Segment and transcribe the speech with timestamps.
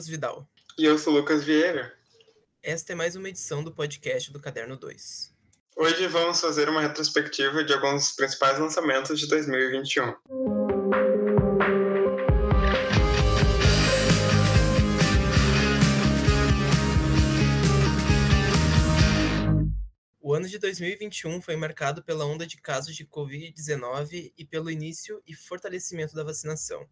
[0.00, 0.48] Lucas Vidal.
[0.78, 1.92] E eu sou Lucas Vieira.
[2.62, 5.34] Esta é mais uma edição do podcast do Caderno 2.
[5.76, 10.14] Hoje vamos fazer uma retrospectiva de alguns dos principais lançamentos de 2021.
[20.22, 25.20] O ano de 2021 foi marcado pela onda de casos de Covid-19 e pelo início
[25.26, 26.88] e fortalecimento da vacinação.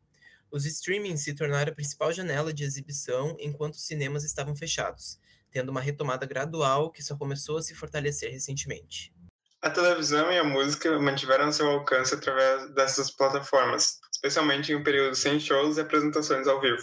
[0.50, 5.18] Os streamings se tornaram a principal janela de exibição enquanto os cinemas estavam fechados,
[5.50, 9.12] tendo uma retomada gradual que só começou a se fortalecer recentemente.
[9.60, 15.14] A televisão e a música mantiveram seu alcance através dessas plataformas, especialmente em um período
[15.16, 16.82] sem shows e apresentações ao vivo.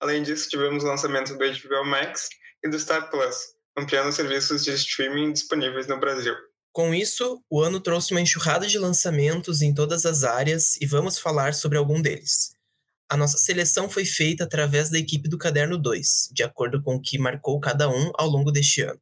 [0.00, 2.28] Além disso, tivemos o lançamento do HBO Max
[2.64, 3.36] e do Star Plus,
[3.76, 6.34] ampliando os serviços de streaming disponíveis no Brasil.
[6.72, 11.18] Com isso, o ano trouxe uma enxurrada de lançamentos em todas as áreas e vamos
[11.18, 12.55] falar sobre algum deles.
[13.08, 17.00] A nossa seleção foi feita através da equipe do Caderno 2, de acordo com o
[17.00, 19.00] que marcou cada um ao longo deste ano.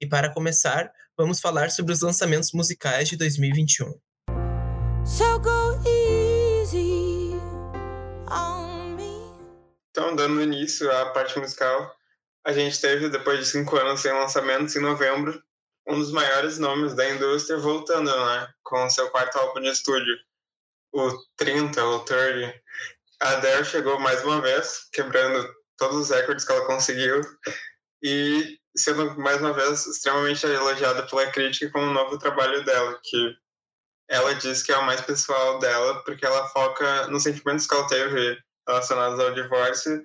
[0.00, 4.00] E para começar, vamos falar sobre os lançamentos musicais de 2021.
[5.04, 7.34] So go easy
[8.30, 9.12] on me.
[9.90, 11.94] Então, dando início à parte musical,
[12.46, 15.38] a gente teve, depois de cinco anos sem lançamentos, em novembro,
[15.86, 18.48] um dos maiores nomes da indústria voltando, né?
[18.62, 20.16] Com seu quarto álbum de estúdio,
[20.94, 22.54] o 30 ou 30,
[23.20, 27.20] a Adele chegou mais uma vez, quebrando todos os recordes que ela conseguiu
[28.02, 33.34] e sendo mais uma vez extremamente elogiada pela crítica com o novo trabalho dela, que
[34.08, 37.86] ela diz que é o mais pessoal dela, porque ela foca nos sentimentos que ela
[37.86, 38.38] teve
[38.68, 40.02] relacionados ao divórcio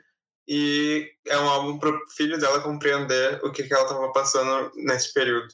[0.47, 4.71] e é um álbum para o filho dela compreender o que, que ela estava passando
[4.75, 5.53] nesse período.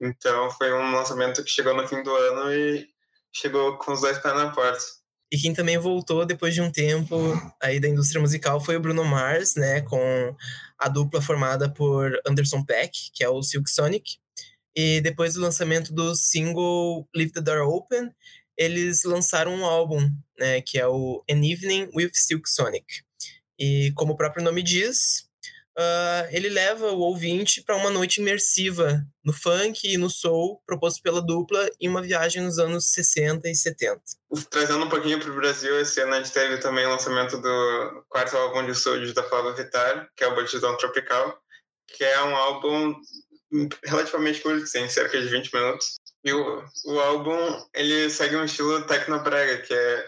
[0.00, 2.88] Então foi um lançamento que chegou no fim do ano e
[3.32, 4.84] chegou com os dois pés na porta.
[5.32, 7.16] E quem também voltou depois de um tempo
[7.58, 10.36] aí da indústria musical foi o Bruno Mars, né, com
[10.78, 14.18] a dupla formada por Anderson Peck, que é o Silk Sonic.
[14.76, 18.10] E depois do lançamento do single Leave the Door Open,
[18.58, 20.06] eles lançaram um álbum,
[20.38, 22.84] né, que é o An Evening with Silk Sonic.
[23.58, 25.30] E como o próprio nome diz,
[25.78, 31.02] uh, ele leva o ouvinte para uma noite imersiva no funk e no soul proposto
[31.02, 34.00] pela dupla em uma viagem nos anos 60 e 70.
[34.50, 38.04] Trazendo um pouquinho para o Brasil, esse ano a gente teve também o lançamento do
[38.08, 41.38] quarto álbum de estúdio da Flávia Vittar, que é o Batidão Tropical,
[41.86, 42.94] que é um álbum
[43.84, 46.00] relativamente curto, tem cerca de 20 minutos.
[46.24, 50.06] E o, o álbum, ele segue um estilo tecnobrega, que é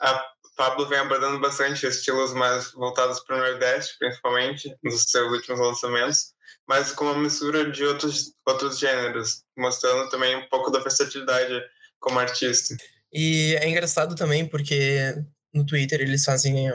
[0.00, 0.26] a
[0.56, 6.34] Pablo vem abordando bastante estilos mais voltados para o Nordeste, principalmente, nos seus últimos lançamentos,
[6.68, 11.60] mas com uma mistura de outros, outros gêneros, mostrando também um pouco da versatilidade
[11.98, 12.76] como artista.
[13.12, 15.14] E é engraçado também porque
[15.52, 16.70] no Twitter eles fazem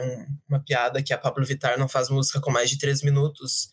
[0.48, 3.70] uma piada que a Pablo Vittar não faz música com mais de três minutos.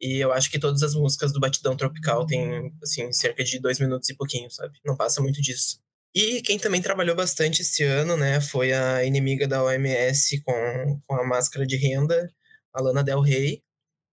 [0.00, 3.78] E eu acho que todas as músicas do Batidão Tropical têm, assim, cerca de dois
[3.78, 4.78] minutos e pouquinho, sabe?
[4.84, 5.78] Não passa muito disso.
[6.16, 11.14] E quem também trabalhou bastante esse ano, né, foi a inimiga da OMS com, com
[11.14, 12.32] a máscara de renda,
[12.72, 13.62] a Lana Del Rey,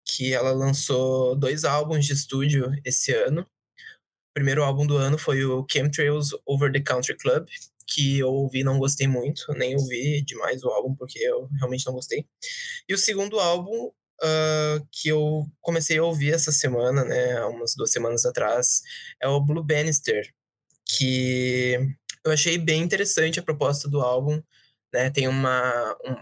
[0.06, 3.42] que ela lançou dois álbuns de estúdio esse ano.
[3.42, 7.46] O primeiro álbum do ano foi o Chemtrails Over the Country Club,
[7.86, 11.92] que eu ouvi não gostei muito, nem ouvi demais o álbum, porque eu realmente não
[11.92, 12.24] gostei.
[12.88, 13.88] E o segundo álbum,
[14.22, 18.80] uh, que eu comecei a ouvir essa semana, né, umas duas semanas atrás,
[19.22, 20.32] é o Blue Bannister,
[20.96, 21.76] que
[22.24, 24.42] eu achei bem interessante a proposta do álbum,
[24.92, 25.10] né?
[25.10, 26.16] Tem uma um,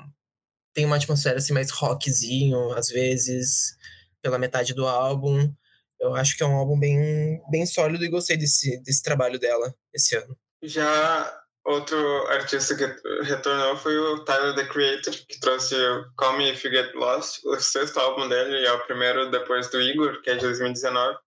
[0.75, 3.77] tem uma atmosfera assim mais rockzinho, às vezes,
[4.23, 5.53] pela metade do álbum.
[6.01, 9.75] Eu acho que é um álbum bem bem sólido e gostei desse desse trabalho dela
[9.93, 10.37] esse ano.
[10.63, 11.99] Já outro
[12.29, 12.87] artista que
[13.25, 15.75] retornou foi o Tyler the Creator, que trouxe
[16.17, 19.69] Call Me If You Get Lost, o sexto álbum dele e é o primeiro depois
[19.71, 21.19] do Igor, que é de 2019.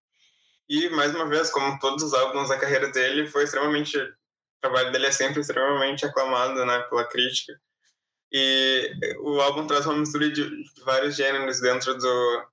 [0.72, 3.98] E, mais uma vez, como todos os álbuns da carreira dele, foi extremamente.
[3.98, 4.16] O
[4.62, 7.60] trabalho dele é sempre extremamente aclamado né, pela crítica.
[8.32, 8.90] E
[9.20, 10.50] o álbum traz uma mistura de,
[10.86, 12.48] vários gêneros dentro do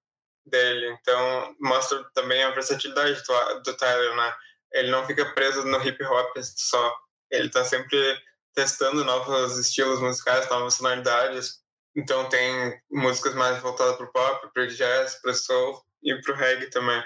[0.44, 0.98] dele.
[1.00, 4.34] Então, mostra também a versatilidade do, do Tyler, né?
[4.72, 6.92] Ele não fica preso no hip hop só.
[7.30, 8.20] Ele está sempre
[8.52, 11.60] testando novos estilos musicais, novas sonoridades.
[11.94, 16.20] Então, tem músicas mais voltadas para o pop, para o jazz, para o soul e
[16.20, 17.00] para o reggae também.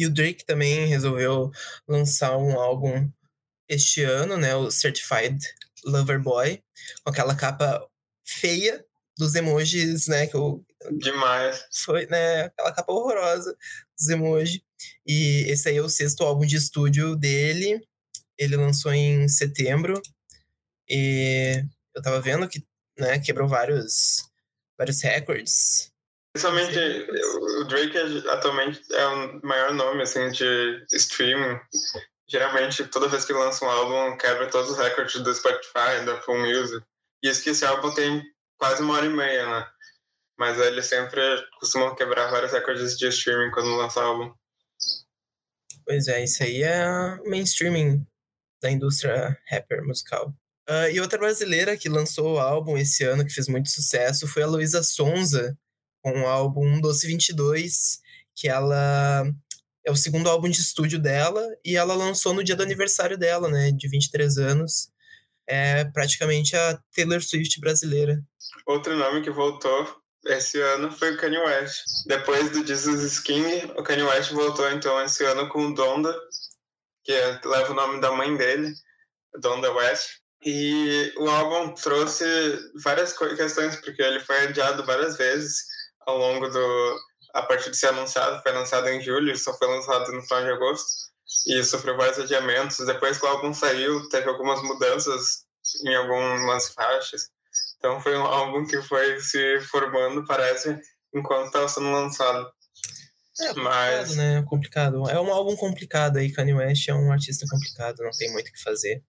[0.00, 1.50] E o Drake também resolveu
[1.86, 3.06] lançar um álbum
[3.68, 4.56] este ano, né?
[4.56, 5.38] O Certified
[5.84, 6.62] Lover Boy,
[7.04, 7.86] com aquela capa
[8.26, 8.82] feia
[9.18, 10.26] dos emojis, né?
[10.26, 11.66] Que eu, Demais.
[11.84, 12.44] Foi, né?
[12.44, 13.54] Aquela capa horrorosa
[13.98, 14.62] dos emojis.
[15.06, 17.86] E esse aí é o sexto álbum de estúdio dele.
[18.38, 20.00] Ele lançou em setembro.
[20.88, 21.62] E
[21.94, 22.64] eu tava vendo que,
[22.98, 24.24] né, quebrou vários
[24.78, 25.92] vários recordes.
[26.32, 26.72] Principalmente,
[27.60, 31.60] o Drake é, atualmente é o maior nome, assim, de streaming.
[32.28, 36.38] Geralmente, toda vez que lança um álbum, quebra todos os recordes do Spotify, da Full
[36.38, 36.84] Music.
[37.22, 38.22] E isso que esse álbum tem
[38.58, 39.66] quase uma hora e meia, né?
[40.38, 41.20] Mas eles sempre
[41.58, 44.32] costumam quebrar vários recordes de streaming quando lança álbum.
[45.84, 48.06] Pois é, isso aí é mainstreaming
[48.62, 50.32] da indústria rapper musical.
[50.68, 54.42] Uh, e outra brasileira que lançou o álbum esse ano, que fez muito sucesso, foi
[54.42, 55.58] a Luísa Sonza,
[56.02, 58.00] com o álbum Doce 22,
[58.34, 59.24] que ela
[59.84, 63.48] é o segundo álbum de estúdio dela, e ela lançou no dia do aniversário dela,
[63.48, 64.90] né, de 23 anos.
[65.46, 68.22] É praticamente a Taylor Swift brasileira.
[68.66, 71.82] Outro nome que voltou esse ano foi o Kanye West.
[72.06, 76.14] Depois do Jesus is King, o Kanye West voltou então esse ano com Donda,
[77.02, 78.72] que é, leva o nome da mãe dele,
[79.40, 80.20] Donda West.
[80.44, 82.24] E o álbum trouxe
[82.82, 85.64] várias questões, porque ele foi adiado várias vezes
[86.06, 87.00] ao longo do.
[87.32, 90.50] A partir de ser anunciado, foi lançado em julho, só foi lançado no final de
[90.50, 90.88] agosto,
[91.46, 92.84] e sofreu vários adiamentos.
[92.84, 95.44] Depois que o álbum saiu, teve algumas mudanças
[95.84, 97.28] em algumas faixas.
[97.78, 100.78] Então foi um álbum que foi se formando, parece,
[101.14, 102.50] enquanto estava sendo lançado.
[103.40, 104.16] É complicado, Mas...
[104.16, 104.44] né?
[104.48, 105.10] Complicado.
[105.10, 106.30] É um álbum complicado aí.
[106.30, 109.02] Kanye West é um artista complicado, não tem muito o que fazer.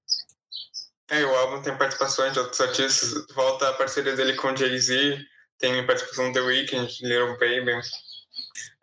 [1.09, 3.25] É, o álbum tem participações de outros artistas.
[3.35, 5.19] Volta a parceria dele com Jay-Z,
[5.61, 7.79] tem participação do The Weeknd, Little Baby.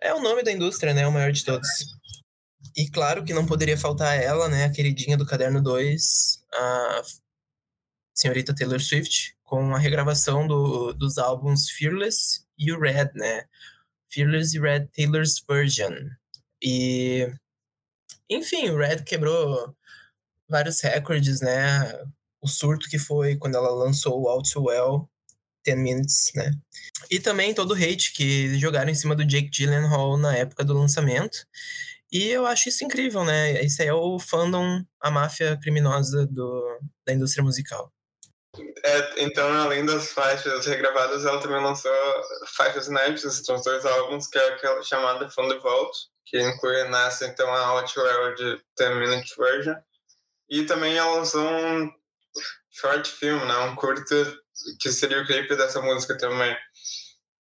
[0.00, 1.06] É o nome da indústria, né?
[1.06, 1.68] O maior de todos.
[2.76, 4.64] E claro que não poderia faltar ela, né?
[4.64, 7.02] A queridinha do Caderno 2, a
[8.14, 13.44] senhorita Taylor Swift, com a regravação do, dos álbuns Fearless e o Red, né?
[14.08, 15.92] Fearless e Red Taylor's Version.
[16.62, 17.28] E,
[18.30, 19.74] enfim, o Red quebrou
[20.48, 21.92] vários recordes, né?
[22.40, 25.10] O surto que foi quando ela lançou o All Too Well,
[25.64, 26.50] 10 Minutes, né?
[27.10, 30.78] E também todo o hate que jogaram em cima do Jake Gyllenhaal na época do
[30.78, 31.46] lançamento.
[32.10, 33.62] E eu acho isso incrível, né?
[33.62, 37.92] Isso aí é o fandom, a máfia criminosa do, da indústria musical.
[38.84, 41.92] É, então, além das faixas regravadas, ela também lançou
[42.56, 47.26] faixas inéditas, são dois álbuns, que é aquela chamada From the Vault, que inclui nessa,
[47.26, 49.74] então, a Well de 10 Minute Version.
[50.48, 51.90] E também ela lançou um
[52.70, 54.14] short film, né, um curto,
[54.80, 56.56] que seria o clipe dessa música também.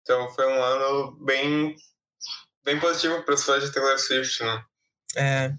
[0.03, 1.75] Então, foi um ano bem,
[2.65, 4.65] bem positivo para os fãs de Taylor Swift, né?
[5.17, 5.53] É,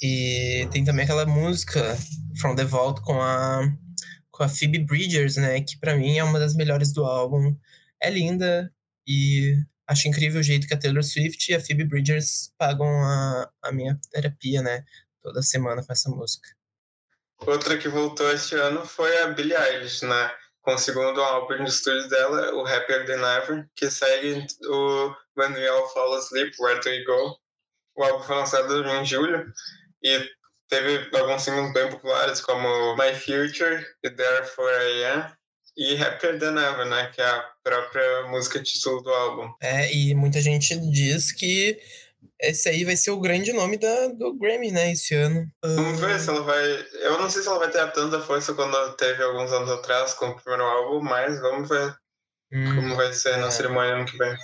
[0.00, 1.96] e tem também aquela música
[2.40, 3.62] From the Vault com a
[4.32, 5.60] com a Phoebe Bridgers, né?
[5.60, 7.56] Que para mim é uma das melhores do álbum.
[8.00, 8.72] É linda
[9.06, 9.54] e
[9.86, 13.72] acho incrível o jeito que a Taylor Swift e a Phoebe Bridgers pagam a, a
[13.72, 14.84] minha terapia, né?
[15.22, 16.48] Toda semana com essa música.
[17.46, 20.30] Outra que voltou este ano foi a Billie Eilish, né?
[20.62, 25.88] Com o segundo álbum de estúdio dela, o Happier Than Ever, que segue o All
[25.88, 27.36] Fall Asleep, Where Do We Go.
[27.96, 29.52] O álbum foi lançado em julho
[30.02, 30.30] e
[30.72, 35.32] Teve alguns singles bem populares, como My Future e Therefore I Am,
[35.76, 37.10] e Happier Than Ever, né?
[37.14, 39.52] Que é a própria música título do álbum.
[39.60, 41.78] É, e muita gente diz que
[42.40, 45.46] esse aí vai ser o grande nome da, do Grammy, né, esse ano.
[45.62, 46.86] Vamos ver se ela vai.
[47.00, 50.26] Eu não sei se ela vai ter tanta força quando teve alguns anos atrás com
[50.26, 51.94] o primeiro álbum, mas vamos ver
[52.52, 53.50] hum, como vai ser na é.
[53.50, 54.36] cerimônia ano que vem.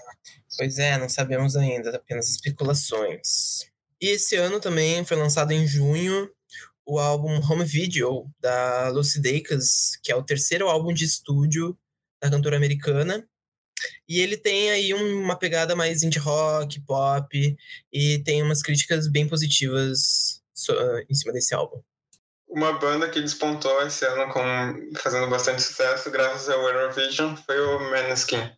[0.56, 3.66] Pois é, não sabemos ainda, apenas especulações.
[4.00, 6.30] E esse ano também foi lançado em junho
[6.86, 11.76] o álbum Home Video da Lucy Dacus, que é o terceiro álbum de estúdio
[12.22, 13.28] da cantora americana.
[14.08, 17.56] E ele tem aí uma pegada mais indie rock, pop,
[17.92, 20.42] e tem umas críticas bem positivas
[21.08, 21.80] em cima desse álbum.
[22.48, 27.78] Uma banda que despontou esse ano com, fazendo bastante sucesso graças ao Eurovision foi o
[27.90, 28.50] Maneskin,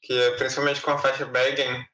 [0.00, 1.84] que é principalmente com a faixa Begging,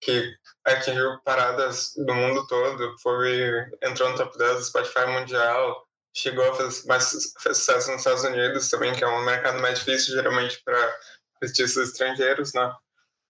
[0.00, 3.50] que atingiu paradas do mundo todo, foi,
[3.84, 8.68] entrou no top 10 do Spotify mundial, chegou a fazer mais sucesso nos Estados Unidos
[8.68, 10.98] também, que é um mercado mais difícil geralmente para
[11.42, 12.72] artistas estrangeiros, né?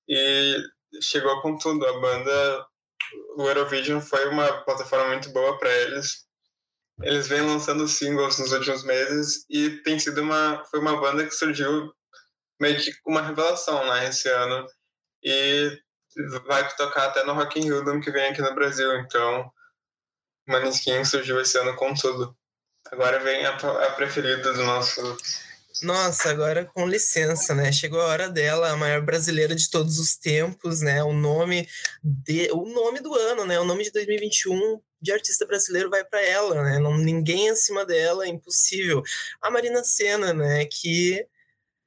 [0.09, 0.57] E
[1.01, 1.87] chegou com tudo.
[1.87, 2.67] A banda,
[3.37, 6.27] o Eurovision foi uma plataforma muito boa para eles.
[7.03, 11.31] Eles vêm lançando singles nos últimos meses e tem sido uma foi uma banda que
[11.31, 11.93] surgiu
[12.59, 14.67] meio que uma revelação, né, esse ano.
[15.23, 15.79] E
[16.47, 18.97] vai tocar até no Rock in Rio que vem aqui no Brasil.
[19.01, 19.51] Então,
[20.47, 22.35] Maneskin surgiu esse ano com tudo.
[22.91, 25.17] Agora vem a, a preferida do nosso
[25.83, 27.71] nossa, agora com licença, né?
[27.73, 31.02] Chegou a hora dela, a maior brasileira de todos os tempos, né?
[31.02, 31.68] O nome
[32.02, 33.59] de, o nome do ano, né?
[33.61, 36.78] O nome de 2021 de artista brasileiro vai para ela, né?
[36.78, 39.02] Não, ninguém acima dela, é impossível.
[39.42, 40.64] A Marina Senna, né?
[40.66, 41.26] Que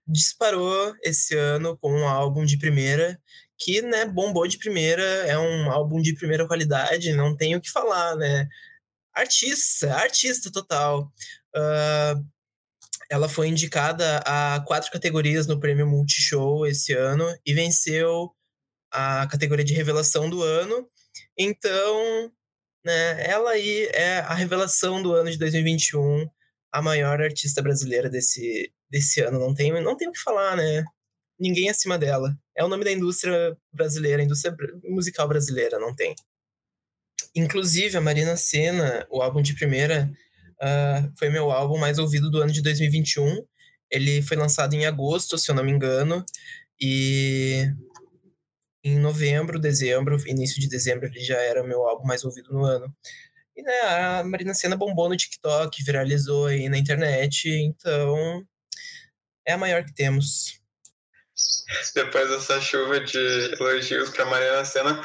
[0.07, 3.19] disparou esse ano com um álbum de primeira
[3.59, 7.69] que, né, bombou de primeira, é um álbum de primeira qualidade, não tenho o que
[7.69, 8.47] falar, né?
[9.13, 11.11] Artista, artista total.
[11.53, 12.25] Uh,
[13.09, 18.31] ela foi indicada a quatro categorias no prêmio Multishow esse ano e venceu
[18.91, 20.87] a categoria de revelação do ano.
[21.37, 22.31] Então,
[22.85, 26.29] né, ela aí é a revelação do ano de 2021,
[26.71, 29.39] a maior artista brasileira desse, desse ano.
[29.39, 30.85] Não tem, não tem o que falar, né?
[31.39, 32.37] Ninguém acima dela.
[32.55, 36.13] É o nome da indústria brasileira, indústria musical brasileira, não tem.
[37.35, 40.11] Inclusive, a Marina Senna, o álbum de primeira,
[40.61, 43.45] uh, foi meu álbum mais ouvido do ano de 2021.
[43.91, 46.23] Ele foi lançado em agosto, se eu não me engano,
[46.79, 47.65] e
[48.83, 52.93] em novembro, dezembro, início de dezembro, ele já era meu álbum mais ouvido no ano.
[53.55, 58.45] E né, a Marina Senna bombou no TikTok, viralizou aí na internet, então
[59.45, 60.59] é a maior que temos.
[61.93, 63.17] Depois dessa chuva de
[63.59, 65.01] elogios para Marina Senna,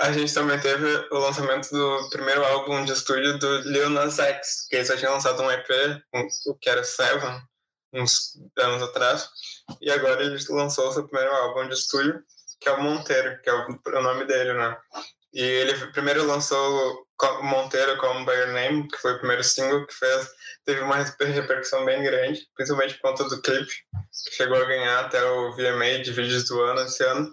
[0.00, 4.66] a gente também teve o lançamento do primeiro álbum de estúdio do Lil Nas X,
[4.68, 5.68] que ele só tinha lançado um EP,
[6.46, 7.40] o que era Seven,
[7.92, 9.28] uns anos atrás,
[9.80, 12.22] e agora ele lançou seu primeiro álbum de estúdio,
[12.60, 14.76] que é o Monteiro, que é o nome dele, né?
[15.32, 17.06] E ele primeiro lançou
[17.42, 20.28] Monteiro como By Your Name, que foi o primeiro single que fez,
[20.64, 23.72] teve uma repercussão bem grande, principalmente por conta do clipe,
[24.28, 27.30] que chegou a ganhar até o VMA de vídeos do ano esse ano.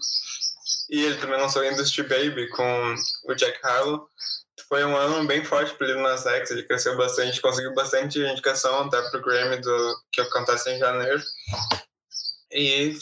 [0.90, 2.96] E ele também lançou Industry Baby com
[3.26, 4.08] o Jack Harlow.
[4.68, 8.82] Foi um ano bem forte para ele Nas X, ele cresceu bastante, conseguiu bastante indicação
[8.82, 11.22] até pro Grammy do, que acontece em janeiro.
[12.52, 12.98] E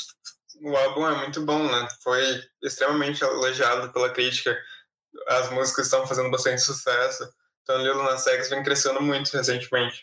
[0.62, 1.88] o álbum é muito bom, né?
[2.04, 4.56] Foi extremamente elogiado pela crítica.
[5.28, 7.28] As músicas estão fazendo bastante sucesso.
[7.64, 10.02] Então, Lil Nas X vem crescendo muito recentemente.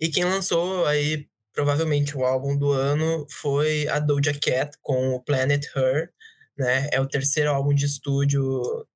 [0.00, 5.22] E quem lançou aí provavelmente o álbum do ano foi a Doja Cat com o
[5.22, 6.12] Planet Her,
[6.56, 6.88] né?
[6.92, 8.86] É o terceiro álbum de estúdio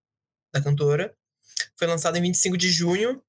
[0.52, 1.14] da cantora.
[1.78, 3.22] Foi lançado em 25 de junho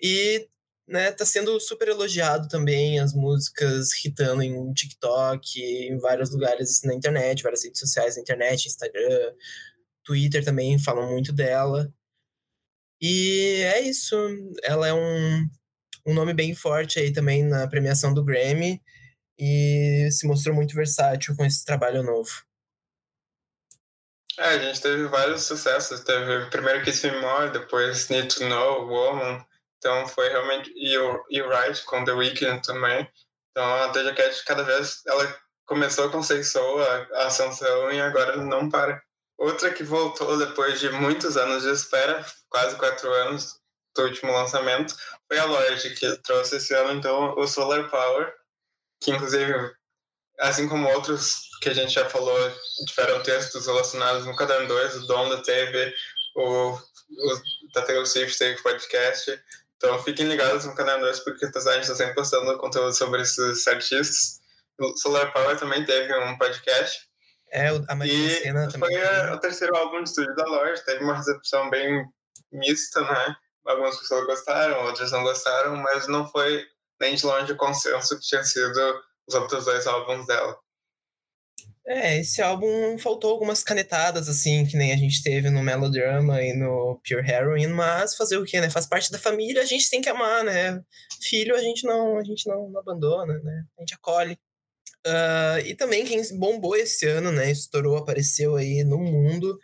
[0.00, 0.48] e
[0.88, 6.94] né, tá sendo super elogiado também, as músicas hitando em TikTok, em vários lugares na
[6.94, 9.32] internet, várias redes sociais na internet, Instagram,
[10.04, 11.92] Twitter também falam muito dela.
[13.00, 14.16] E é isso,
[14.62, 15.48] ela é um,
[16.06, 18.80] um nome bem forte aí também na premiação do Grammy
[19.38, 22.45] e se mostrou muito versátil com esse trabalho novo.
[24.38, 26.00] É, a gente teve vários sucessos.
[26.00, 29.44] Teve primeiro Kiss Me More, depois Need to Know, Woman,
[29.78, 30.72] então foi realmente.
[30.76, 31.48] E o, e o
[31.86, 33.08] com The Weeknd também.
[33.50, 38.36] Então a Doja Cat cada vez ela começou com Say Soul, a ascensão, e agora
[38.36, 39.02] não para.
[39.38, 43.60] Outra que voltou depois de muitos anos de espera, quase quatro anos
[43.94, 44.94] do último lançamento,
[45.26, 48.32] foi a Lorde, que trouxe esse ano então o Solar Power,
[49.02, 49.74] que inclusive,
[50.40, 52.36] assim como outros que a gente já falou,
[52.86, 55.94] tiveram textos relacionados no Caderno 2, o Donda teve,
[56.34, 56.80] o, o
[57.74, 59.40] da Taylor Swift teve podcast,
[59.76, 63.66] então fiquem ligados no canal 2 porque a gente está sempre postando conteúdo sobre esses
[63.66, 64.40] artistas.
[64.78, 67.08] O Solar Power também teve um podcast.
[67.52, 68.90] É, a Maria e Cena também.
[68.90, 72.04] Foi a, o terceiro álbum de estúdio da Lorde, teve uma recepção bem
[72.52, 73.36] mista, né?
[73.66, 76.64] Algumas pessoas gostaram, outras não gostaram, mas não foi
[77.00, 80.56] nem de longe o consenso que tinha sido os outros dois álbuns dela.
[81.88, 86.52] É, esse álbum faltou algumas canetadas, assim, que nem a gente teve no Melodrama e
[86.52, 88.68] no Pure Heroine, mas fazer o quê, né?
[88.68, 90.82] Faz parte da família, a gente tem que amar, né?
[91.22, 93.64] Filho a gente não, a gente não, não abandona, né?
[93.78, 94.36] A gente acolhe.
[95.06, 97.52] Uh, e também quem bombou esse ano, né?
[97.52, 99.56] Estourou, apareceu aí no mundo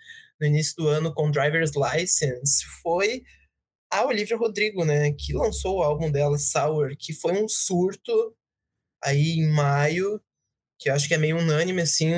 [0.42, 3.22] no início do ano com Driver's License, foi
[3.88, 5.12] a Olivia Rodrigo, né?
[5.12, 8.34] Que lançou o álbum dela, Sour, que foi um surto
[9.02, 10.20] aí em maio
[10.82, 12.10] que eu acho que é meio unânime, assim,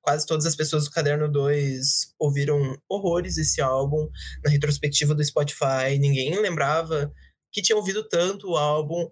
[0.00, 4.08] quase todas as pessoas do Caderno 2 ouviram horrores esse álbum.
[4.44, 7.12] Na retrospectiva do Spotify, ninguém lembrava
[7.50, 9.10] que tinha ouvido tanto o álbum,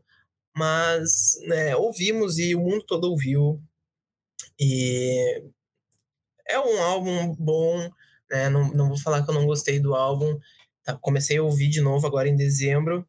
[0.56, 3.60] mas, né, ouvimos e o mundo todo ouviu,
[4.58, 5.42] e
[6.49, 7.90] é um álbum bom,
[8.30, 10.38] né, não, não vou falar que eu não gostei do álbum,
[10.84, 13.06] tá, comecei a ouvir de novo agora em dezembro,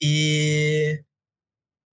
[0.00, 1.02] e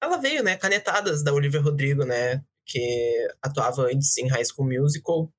[0.03, 5.33] ela veio, né, canetadas da Olivia Rodrigo, né, que atuava antes em High School Musical.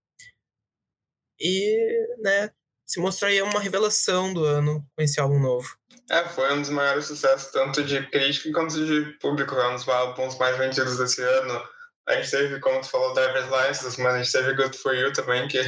[1.40, 2.52] E, né,
[2.86, 5.78] se mostrou aí uma revelação do ano com esse álbum novo.
[6.10, 9.54] É, foi um dos maiores sucessos, tanto de crítica quanto de público.
[9.54, 11.64] É um dos álbuns mais vendidos desse ano.
[12.08, 15.14] A gente teve, como tu falou, Driver's License, mas a gente teve Good For You
[15.14, 15.62] também, que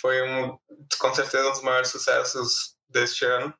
[0.00, 0.56] foi um,
[1.00, 3.52] com certeza um dos maiores sucessos deste ano.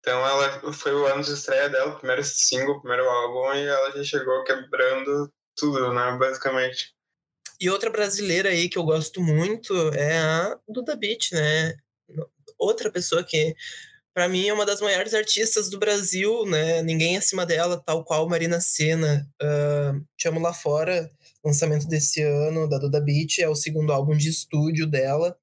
[0.00, 4.02] Então ela foi o ano de estreia dela, primeiro single, primeiro álbum, e ela já
[4.02, 6.94] chegou quebrando tudo, né, basicamente.
[7.60, 11.74] E outra brasileira aí que eu gosto muito é a Duda Beat, né?
[12.58, 13.54] Outra pessoa que
[14.14, 16.82] para mim é uma das maiores artistas do Brasil, né?
[16.82, 19.28] Ninguém acima dela, tal qual Marina Senna.
[19.42, 21.10] Uh, Te Amo Lá Fora,
[21.44, 25.36] lançamento desse ano da Duda Beat, é o segundo álbum de estúdio dela.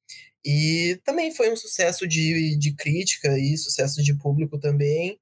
[0.50, 5.20] E também foi um sucesso de, de crítica e sucesso de público também.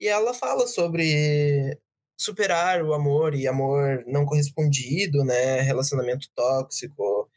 [0.00, 1.76] E ela fala sobre
[2.16, 5.60] superar o amor e amor não correspondido, né?
[5.62, 7.28] Relacionamento tóxico.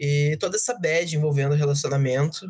[0.00, 2.46] E toda essa bad envolvendo relacionamento.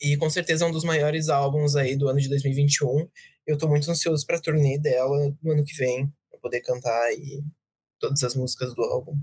[0.00, 3.10] E com certeza é um dos maiores álbuns aí do ano de 2021.
[3.44, 7.42] Eu tô muito ansioso pra turnê dela no ano que vem, pra poder cantar aí
[7.98, 9.18] todas as músicas do álbum.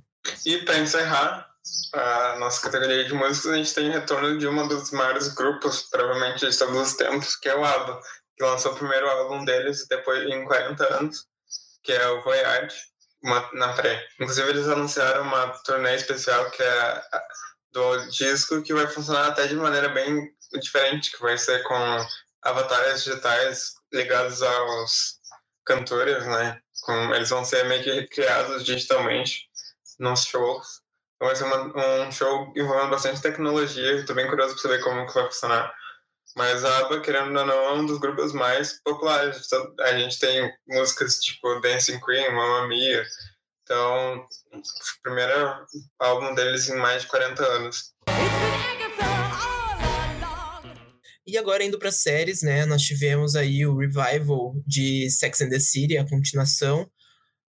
[0.46, 1.55] E para encerrar
[1.94, 6.50] a nossa categoria de músicas, a gente tem retorno de um dos maiores grupos, provavelmente
[6.50, 8.02] de todos os tempos, que é o ABBA,
[8.38, 11.26] que lançou o primeiro álbum deles depois em 40 anos,
[11.84, 12.76] que é o Voyage,
[13.24, 14.06] uma, na pré.
[14.20, 17.04] Inclusive, eles anunciaram uma turnê especial que é
[17.72, 20.32] do disco, que vai funcionar até de maneira bem
[20.62, 22.08] diferente, que vai ser com
[22.42, 25.20] avatares digitais ligados aos
[25.66, 26.62] cantores, né?
[26.82, 29.50] Com, eles vão ser meio que criados digitalmente
[30.00, 30.85] nos shows.
[31.16, 33.94] Então vai ser uma, um show envolvendo bastante tecnologia.
[33.94, 35.74] Estou bem curioso para saber como que vai funcionar.
[36.36, 39.48] Mas a ABBA, querendo ou não, é um dos grupos mais populares.
[39.80, 43.06] A gente tem músicas tipo Dancing Queen, Mamma Mia.
[43.64, 45.66] Então, o primeiro
[46.00, 47.94] álbum deles em mais de 40 anos.
[51.26, 52.66] E agora indo para séries, né?
[52.66, 56.88] Nós tivemos aí o revival de Sex and the City, a continuação,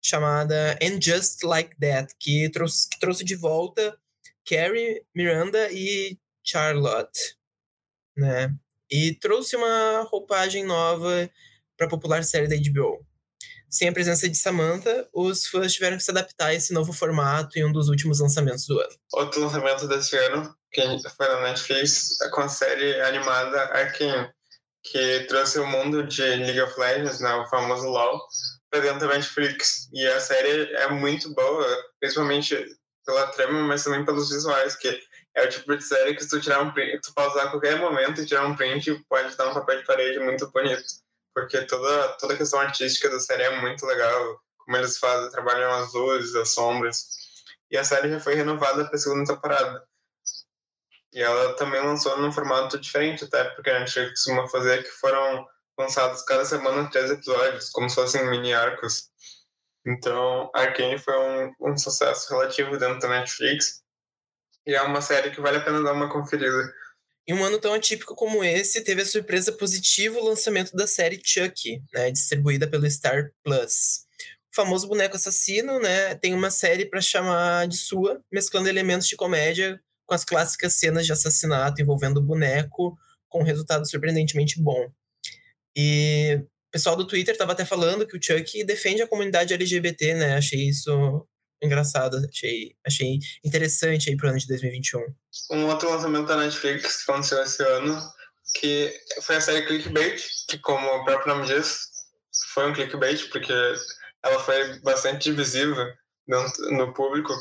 [0.03, 3.97] chamada And Just Like That, que trouxe, que trouxe de volta
[4.45, 7.37] Carrie, Miranda e Charlotte,
[8.17, 8.53] né?
[8.91, 11.29] E trouxe uma roupagem nova
[11.77, 13.05] para a popular série da HBO.
[13.69, 17.57] Sem a presença de Samantha, os fãs tiveram que se adaptar a esse novo formato
[17.57, 18.95] em um dos últimos lançamentos do ano.
[19.13, 20.81] Outro lançamento desse ano, que
[21.17, 24.29] foi na Netflix, é com a série animada Arkane,
[24.83, 28.21] que trouxe o mundo de League of Legends, né, o famoso LoL,
[28.81, 29.89] dentro da Netflix.
[29.93, 31.67] E a série é muito boa,
[31.99, 35.01] principalmente pela trama, mas também pelos visuais, que
[35.35, 37.77] é o tipo de série que se tu tirar um print, tu pausar a qualquer
[37.79, 42.09] momento e tirar um print, pode dar um papel de parede muito bonito porque toda,
[42.19, 46.35] toda a questão artística da série é muito legal, como eles fazem, trabalham as luzes,
[46.35, 47.07] as sombras.
[47.71, 49.83] E a série já foi renovada para a segunda temporada.
[51.11, 55.47] E ela também lançou num formato diferente, até porque a gente costuma fazer que foram
[55.77, 59.09] lançados cada semana três episódios, como se fossem mini arcos.
[59.85, 63.81] Então, Arkane foi um, um sucesso relativo dentro da Netflix.
[64.65, 66.73] E é uma série que vale a pena dar uma conferida.
[67.27, 71.21] Em um ano tão atípico como esse, teve a surpresa positiva o lançamento da série
[71.23, 74.05] Chucky, né, distribuída pelo Star Plus.
[74.51, 79.15] O famoso boneco assassino, né, tem uma série para chamar de sua, mesclando elementos de
[79.15, 82.97] comédia com as clássicas cenas de assassinato envolvendo o boneco,
[83.29, 84.91] com um resultado surpreendentemente bom.
[85.75, 90.15] E o pessoal do Twitter estava até falando que o Chucky defende a comunidade LGBT,
[90.15, 90.35] né?
[90.35, 91.27] Achei isso
[91.61, 95.01] engraçado, achei, achei interessante aí pro ano de 2021.
[95.51, 97.97] Um outro lançamento da Netflix que aconteceu esse ano,
[98.55, 101.93] que foi a série Clickbait, que como o próprio nome diz,
[102.53, 103.53] foi um clickbait, porque
[104.23, 105.93] ela foi bastante divisiva
[106.27, 107.33] no público.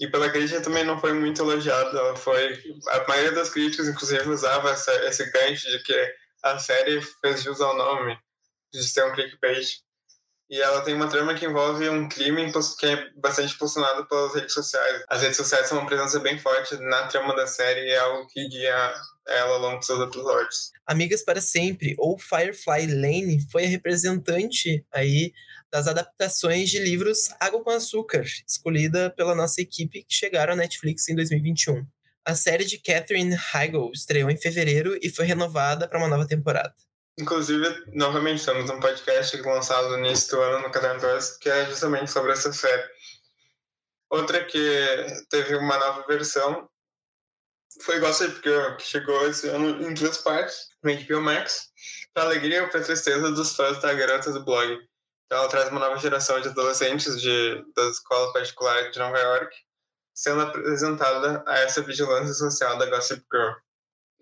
[0.00, 1.98] E pela crítica também não foi muito elogiada.
[1.98, 2.58] Ela foi.
[2.88, 7.60] A maioria das críticas, inclusive, usava essa, esse gancho de que a série fez jus
[7.60, 8.16] ao nome,
[8.72, 9.82] de ser um clickbait.
[10.50, 14.52] E ela tem uma trama que envolve um crime que é bastante impulsionado pelas redes
[14.52, 15.02] sociais.
[15.08, 18.26] As redes sociais são uma presença bem forte na trama da série e é algo
[18.28, 18.94] que guia
[19.26, 20.70] ela ao longo dos seus episódios.
[20.86, 25.32] Amigas para Sempre, ou Firefly Lane, foi a representante aí
[25.72, 31.08] das adaptações de livros Água com Açúcar, escolhida pela nossa equipe que chegaram à Netflix
[31.08, 31.86] em 2021.
[32.26, 36.74] A série de Catherine Heigl estreou em fevereiro e foi renovada para uma nova temporada.
[37.18, 42.32] Inclusive, novamente, temos um podcast lançado do ano no Caderno 2, que é justamente sobre
[42.32, 42.82] essa série.
[44.10, 46.68] Outra que teve uma nova versão
[47.82, 51.68] foi Gossip Girl, que chegou esse ano em duas partes, no HBO Max,
[52.12, 54.72] para alegria ou para tristeza dos fãs da garota do blog.
[55.26, 59.56] Então, ela traz uma nova geração de adolescentes de, da escola particular de Nova York,
[60.14, 63.52] sendo apresentada a essa vigilância social da Gossip Girl.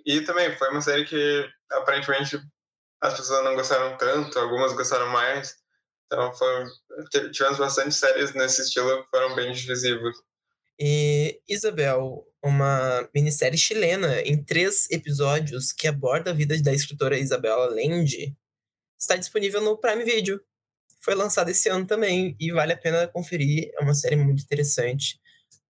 [0.06, 2.40] E também foi uma série que aparentemente
[3.00, 5.56] as pessoas não gostaram tanto, algumas gostaram mais.
[6.06, 6.66] Então foi,
[7.30, 10.16] tivemos bastante séries nesse estilo que foram bem divisivas.
[10.78, 17.66] E Isabel, uma minissérie chilena em três episódios que aborda a vida da escritora Isabela
[17.68, 18.34] Lende,
[18.98, 20.40] está disponível no Prime Video.
[21.00, 23.70] foi lançada esse ano também e vale a pena conferir.
[23.78, 25.20] É uma série muito interessante.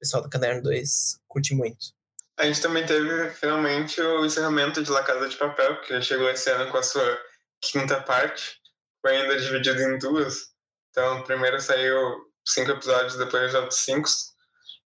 [0.02, 1.92] Pessoal do Caderno 2 curte muito.
[2.36, 6.50] A gente também teve finalmente o encerramento de La Casa de Papel, que chegou esse
[6.50, 7.20] ano com a sua
[7.60, 8.58] quinta parte.
[9.00, 10.48] Foi ainda dividido em duas.
[10.90, 14.08] Então, primeiro saiu cinco episódios, depois outros cinco.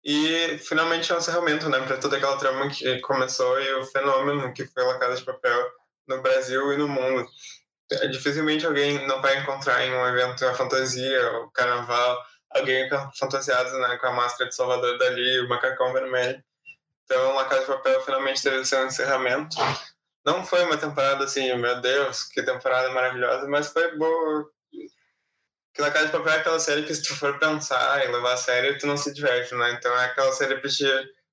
[0.04, 4.52] E finalmente é um encerramento, né, para toda aquela trama que começou e o fenômeno
[4.52, 5.64] que foi La Casa de Papel
[6.08, 7.24] no Brasil e no mundo.
[8.10, 12.20] Dificilmente alguém não vai encontrar em um evento a fantasia, o carnaval,
[12.54, 12.88] alguém
[13.18, 16.42] fantasiado né, com a máscara de Salvador Dali, o macacão vermelho.
[17.04, 19.56] Então, La Casa de Papel finalmente teve seu encerramento.
[20.24, 24.48] Não foi uma temporada assim, meu Deus, que temporada maravilhosa, mas foi boa.
[25.74, 28.32] Que La Casa de Papel é aquela série que se tu for pensar e levar
[28.32, 29.72] a sério, tu não se diverte, né?
[29.72, 30.86] Então é aquela série pra te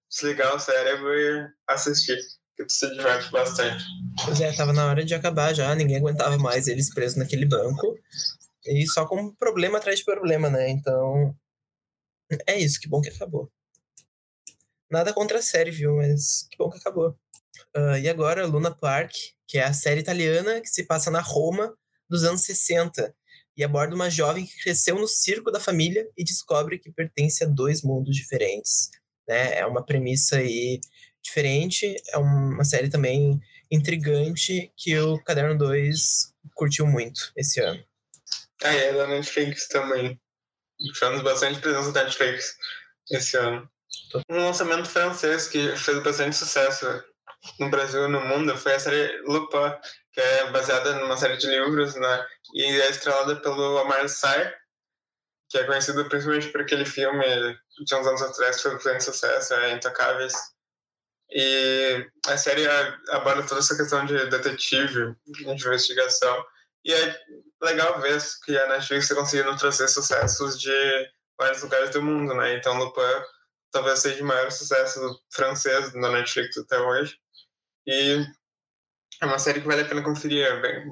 [0.10, 2.18] desligar o cérebro e assistir,
[2.58, 3.86] que tu se diverte bastante.
[4.26, 7.96] Pois é, tava na hora de acabar já, ninguém aguentava mais eles presos naquele banco.
[8.66, 10.70] E só com problema atrás de problema, né?
[10.70, 11.36] Então.
[12.48, 13.52] É isso, que bom que acabou.
[14.90, 15.98] Nada contra a série, viu?
[15.98, 17.18] Mas que bom que acabou.
[17.76, 19.14] Uh, e agora, Luna Park,
[19.48, 21.76] que é a série italiana que se passa na Roma
[22.10, 23.14] dos anos 60
[23.56, 27.48] e aborda uma jovem que cresceu no circo da família e descobre que pertence a
[27.48, 28.90] dois mundos diferentes.
[29.28, 29.60] Né?
[29.60, 30.80] É uma premissa aí
[31.22, 37.82] diferente, é uma série também intrigante que o Caderno 2 curtiu muito esse ano.
[38.64, 40.20] Ah, é da Netflix também.
[40.94, 42.56] Tivemos bastante presença da Netflix
[43.12, 43.70] esse ano.
[44.30, 46.86] Um lançamento francês que fez bastante sucesso
[47.60, 49.74] no Brasil e no mundo foi a série Lupin,
[50.14, 52.28] que é baseada numa série de livros, né?
[52.54, 54.54] E é estrelada pelo Omar Sy,
[55.50, 57.26] que é conhecido principalmente por aquele filme
[57.86, 60.34] de uns anos atrás que foi um grande sucesso, é Intocáveis.
[61.34, 62.68] E a série
[63.10, 66.46] aborda toda essa questão de detetive, de investigação.
[66.84, 67.20] E é
[67.62, 70.72] legal ver que a Netflix está conseguindo trazer sucessos de
[71.38, 72.56] vários lugares do mundo, né?
[72.56, 73.02] Então, Lupin
[73.72, 75.00] talvez seja o maior sucesso
[75.32, 77.16] francês da Netflix até hoje.
[77.88, 78.26] E
[79.22, 80.46] é uma série que vale a pena conferir.
[80.46, 80.86] É bem,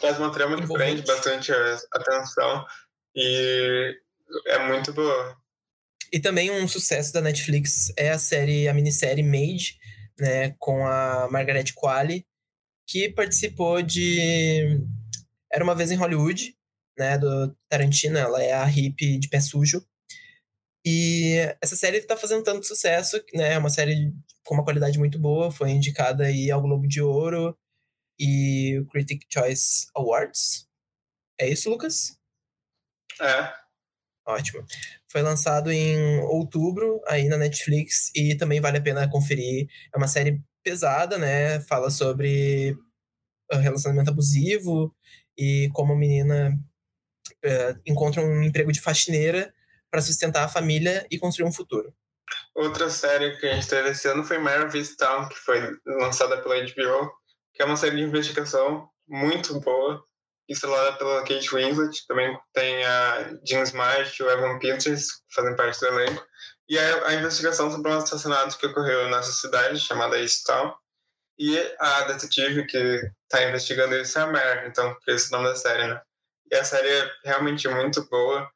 [0.00, 2.66] traz uma trama que prende bastante a atenção
[3.14, 3.96] e
[4.46, 5.36] é muito boa.
[6.12, 9.78] E também um sucesso da Netflix é a série, a minissérie Made,
[10.18, 12.26] né, com a Margaret Qualley,
[12.86, 14.80] que participou de
[15.54, 16.56] Era uma vez em Hollywood,
[16.98, 19.86] né, do Tarantino, ela é a hippie de pé sujo.
[20.84, 23.54] E essa série está fazendo tanto sucesso, né?
[23.54, 24.12] É uma série
[24.44, 27.56] com uma qualidade muito boa, foi indicada aí ao Globo de Ouro
[28.18, 30.68] e o Critic Choice Awards.
[31.40, 32.18] É isso, Lucas?
[33.20, 33.54] É.
[34.26, 34.64] Ótimo.
[35.10, 39.68] Foi lançado em outubro aí na Netflix e também vale a pena conferir.
[39.94, 41.60] É uma série pesada, né?
[41.60, 42.76] Fala sobre
[43.60, 44.94] relacionamento abusivo
[45.36, 46.58] e como a menina
[47.44, 49.52] uh, encontra um emprego de faxineira
[49.90, 51.94] para sustentar a família e construir um futuro.
[52.54, 56.56] Outra série que a gente teve esse ano foi Mare Town, que foi lançada pela
[56.56, 57.10] HBO,
[57.52, 60.02] que é uma série de investigação muito boa,
[60.48, 65.80] estrelada pela Kate Winslet, também tem a Jean Smart e o Evan Peters, fazem parte
[65.80, 66.24] do elenco,
[66.68, 70.74] e é a investigação sobre um assassinato que ocorreu nessa cidade, chamada East Town,
[71.38, 75.56] e a detetive que está investigando isso é a Mare, então, por esse nome da
[75.56, 76.00] série, né?
[76.50, 78.48] E a série é realmente muito boa,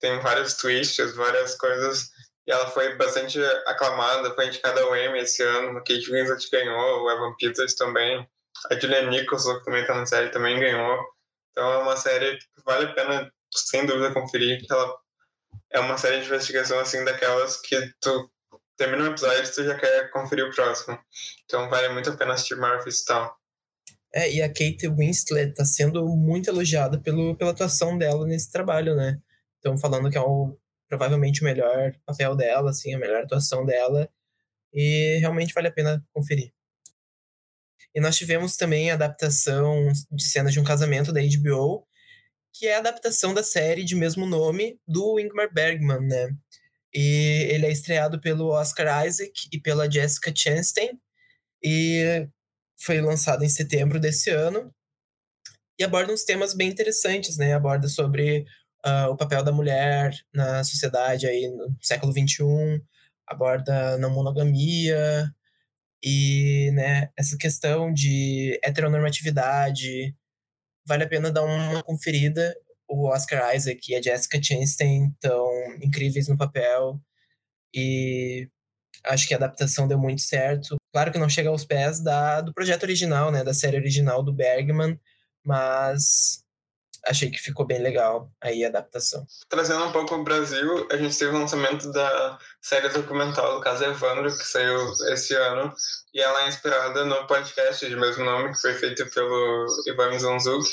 [0.00, 2.10] tem vários twists, várias coisas.
[2.46, 5.78] E ela foi bastante aclamada, foi indicada ao Emmy esse ano.
[5.78, 8.28] A Kate Winslet ganhou, o Evan Peters também.
[8.70, 10.98] A Julia Nicholson, que também está na série, também ganhou.
[11.50, 14.64] Então é uma série que vale a pena, sem dúvida, conferir.
[14.70, 14.96] Ela
[15.72, 18.30] é uma série de investigação, assim, daquelas que tu
[18.76, 20.98] termina um episódio tu já quer conferir o próximo.
[21.44, 23.30] Então vale muito a pena assistir Murphy's Town.
[24.14, 28.94] É, e a Kate Winslet está sendo muito elogiada pelo, pela atuação dela nesse trabalho,
[28.94, 29.20] né?
[29.66, 30.56] estão falando que é o,
[30.88, 34.08] provavelmente o melhor papel dela, assim, a melhor atuação dela.
[34.72, 36.52] E realmente vale a pena conferir.
[37.94, 41.86] E nós tivemos também a adaptação de cenas de um casamento da HBO,
[42.52, 46.28] que é a adaptação da série de mesmo nome do Ingmar Bergman, né?
[46.96, 50.98] E ele é estreado pelo Oscar Isaac e pela Jessica Chastain
[51.62, 52.26] e
[52.78, 54.74] foi lançado em setembro desse ano.
[55.78, 57.52] E aborda uns temas bem interessantes, né?
[57.52, 58.46] Aborda sobre
[58.86, 62.82] uh, o papel da mulher na sociedade aí no século XXI,
[63.26, 65.30] aborda não monogamia
[66.02, 70.16] e né, essa questão de heteronormatividade.
[70.86, 72.54] Vale a pena dar uma conferida.
[72.88, 75.48] O Oscar Isaac e a Jessica Chastain estão
[75.82, 77.00] incríveis no papel
[77.74, 78.48] e
[79.04, 80.76] acho que a adaptação deu muito certo.
[80.92, 84.32] Claro que não chega aos pés da, do projeto original, né, da série original do
[84.32, 84.98] Bergman,
[85.44, 86.42] mas
[87.06, 89.24] achei que ficou bem legal aí a adaptação.
[89.48, 93.84] Trazendo um pouco o Brasil, a gente teve o lançamento da série documental do caso
[93.84, 95.72] Evandro, que saiu esse ano,
[96.12, 100.68] e ela é inspirada no podcast de mesmo nome, que foi feito pelo Ivan Mizanzuki,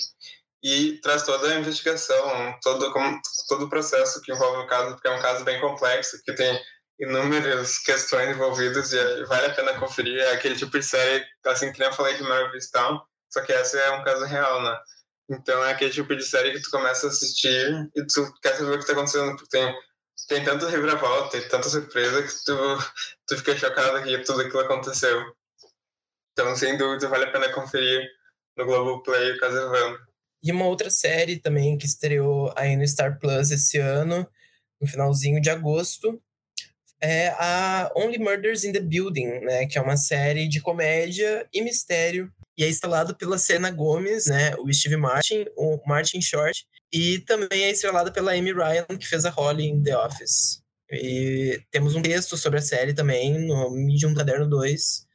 [0.64, 2.94] e traz toda a investigação, todo,
[3.50, 6.58] todo o processo que envolve o caso, porque é um caso bem complexo, que tem
[7.00, 10.18] inúmeras questões envolvidas e vale a pena conferir.
[10.20, 13.52] É aquele tipo de série, assim que nem eu falei de Marvel Town, só que
[13.52, 14.80] essa é um caso real, né?
[15.30, 18.76] Então é aquele tipo de série que tu começa a assistir e tu quer saber
[18.76, 19.76] o que tá acontecendo, porque tem,
[20.30, 22.78] tem tanta reviravolta, tem tanta surpresa que tu,
[23.28, 25.24] tu fica chocado que tudo aquilo aconteceu.
[26.32, 28.08] Então, sem dúvida, vale a pena conferir
[28.58, 30.13] no Globoplay o Castlevania.
[30.44, 34.28] E uma outra série também que estreou aí no Star Plus esse ano,
[34.82, 36.22] no finalzinho de agosto,
[37.02, 39.66] é a Only Murders in the Building, né?
[39.66, 42.32] Que é uma série de comédia e mistério.
[42.58, 44.56] E é estrelada pela Selena Gomez, né?
[44.58, 46.66] O Steve Martin, o Martin Short.
[46.92, 50.62] E também é estrelada pela Amy Ryan, que fez a Holly em The Office.
[50.92, 55.08] E temos um texto sobre a série também no Medium Caderno 2.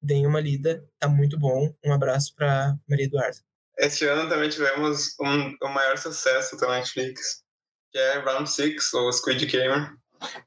[0.00, 1.74] Deem uma lida, tá muito bom.
[1.84, 3.45] Um abraço para Maria Eduarda.
[3.78, 7.44] Este ano também tivemos um, o maior sucesso da Netflix,
[7.92, 9.96] que é Round 6, ou Squid Game,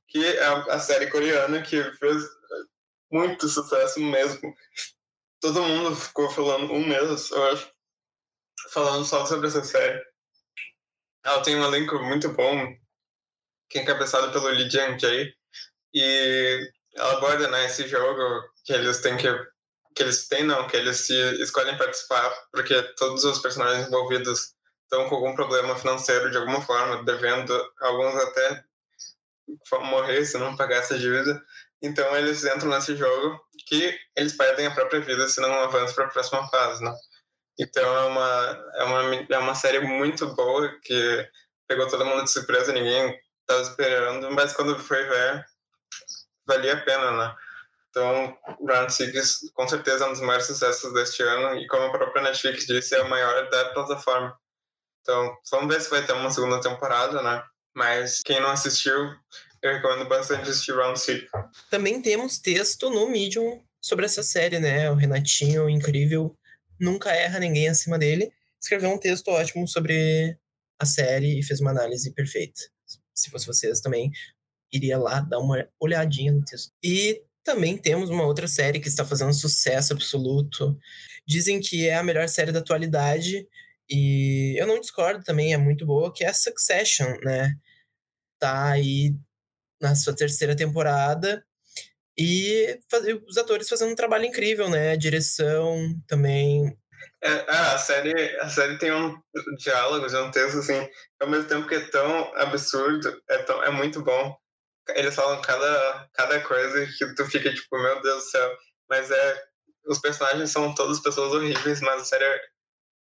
[0.07, 2.23] que é a série coreana que fez
[3.11, 4.53] muito sucesso mesmo.
[5.39, 7.71] Todo mundo ficou falando um mês, eu acho,
[8.71, 10.03] falando só sobre essa série.
[11.23, 12.75] Ela tem um elenco muito bom,
[13.69, 15.33] que é encabeçado pelo Lee Jang-jae,
[15.93, 19.27] e ela aborda né, esse jogo que eles têm que
[19.99, 25.09] que eles têm não, que eles se escolhem participar porque todos os personagens envolvidos estão
[25.09, 28.63] com algum problema financeiro de alguma forma, devendo, alguns até
[29.81, 31.43] morrer se não pagar essa dívida.
[31.81, 36.05] Então eles entram nesse jogo que eles perdem a própria vida se não avançam para
[36.05, 36.95] a próxima fase, né?
[37.59, 41.29] Então é uma, é uma, é uma série muito boa que
[41.67, 45.45] pegou todo mundo de surpresa, ninguém estava esperando, mas quando foi ver,
[46.47, 47.35] valia a pena, né?
[47.99, 51.91] Então, Round Six com certeza é um dos maiores sucessos deste ano e como a
[51.91, 54.33] própria Netflix disse, é o maior da plataforma.
[55.01, 57.43] Então, vamos ver se vai ter uma segunda temporada, né?
[57.75, 58.93] Mas quem não assistiu,
[59.61, 61.29] eu recomendo bastante assistir Round Six.
[61.69, 64.89] Também temos texto no Medium sobre essa série, né?
[64.89, 66.33] O Renatinho, incrível,
[66.79, 68.31] nunca erra ninguém acima dele.
[68.61, 70.37] Escreveu um texto ótimo sobre
[70.79, 72.61] a série e fez uma análise perfeita.
[73.13, 74.09] Se fosse vocês também,
[74.71, 76.71] iria lá dar uma olhadinha no texto.
[76.81, 80.77] E também temos uma outra série que está fazendo sucesso absoluto.
[81.25, 83.47] Dizem que é a melhor série da atualidade.
[83.89, 87.55] E eu não discordo também, é muito boa, que é Succession, né?
[88.37, 89.15] Tá aí
[89.81, 91.43] na sua terceira temporada.
[92.15, 92.79] E
[93.27, 94.91] os atores fazendo um trabalho incrível, né?
[94.91, 96.77] A direção também.
[97.23, 99.19] É, a, série, a série tem um
[99.57, 100.87] diálogo, um texto assim,
[101.19, 104.37] ao mesmo tempo que é tão absurdo, é, tão, é muito bom
[104.95, 108.57] eles falam cada, cada coisa que tu fica tipo, meu Deus do céu.
[108.89, 109.49] Mas é.
[109.87, 112.41] Os personagens são todas pessoas horríveis, mas a série.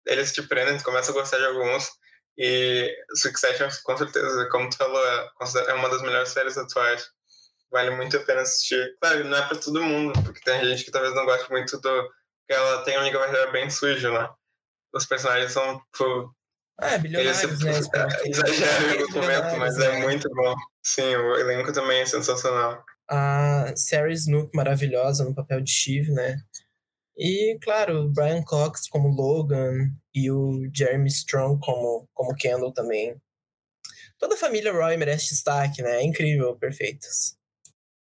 [0.08, 1.90] Eles te prendem, tu começa a gostar de alguns.
[2.38, 5.30] E Succession, com certeza, como tu falou, é,
[5.68, 7.08] é uma das melhores séries atuais.
[7.72, 8.98] Vale muito a pena assistir.
[9.00, 12.04] Claro, não é pra todo mundo, porque tem gente que talvez não goste muito do.
[12.12, 14.30] Porque ela tem uma linguagem bem suja, né?
[14.94, 16.36] Os personagens são, tipo,
[16.80, 17.72] é, bilionários, né?
[18.26, 20.00] Exagero no documento, mas é né?
[20.02, 20.56] muito bom.
[20.84, 22.84] Sim, o elenco também é sensacional.
[23.10, 26.38] A Sarah Snook, maravilhosa no papel de Steve, né?
[27.18, 33.16] E, claro, o Brian Cox como Logan e o Jeremy Strong como, como Kendall também.
[34.18, 35.98] Toda a família Roy merece destaque, né?
[35.98, 37.36] É incrível, perfeitos.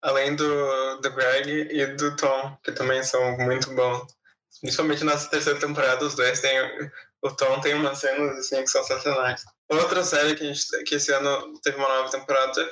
[0.02, 4.16] Além do, do Greg e do Tom, que também são muito bons.
[4.62, 6.58] Principalmente na terceira temporada, os dois têm
[7.28, 9.44] o Tom tem umas cenas assim que são sensacionais.
[9.70, 12.72] Outra série que, gente, que esse ano teve uma nova temporada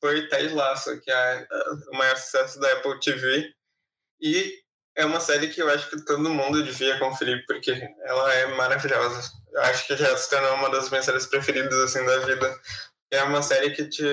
[0.00, 1.46] foi Ted Lasso, que é
[1.92, 3.52] o maior sucesso da Apple TV.
[4.20, 4.60] E
[4.96, 7.72] é uma série que eu acho que todo mundo devia conferir, porque
[8.04, 9.30] ela é maravilhosa.
[9.52, 12.60] Eu acho que já se tornou uma das minhas séries preferidas assim, da vida.
[13.10, 14.04] É uma série que te.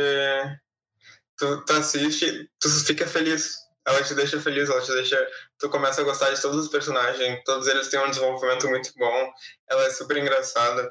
[1.37, 5.27] Tu, tu assiste, tu fica feliz ela te deixa feliz, ela te deixa.
[5.59, 9.31] Tu começa a gostar de todos os personagens, todos eles têm um desenvolvimento muito bom,
[9.69, 10.89] ela é super engraçada.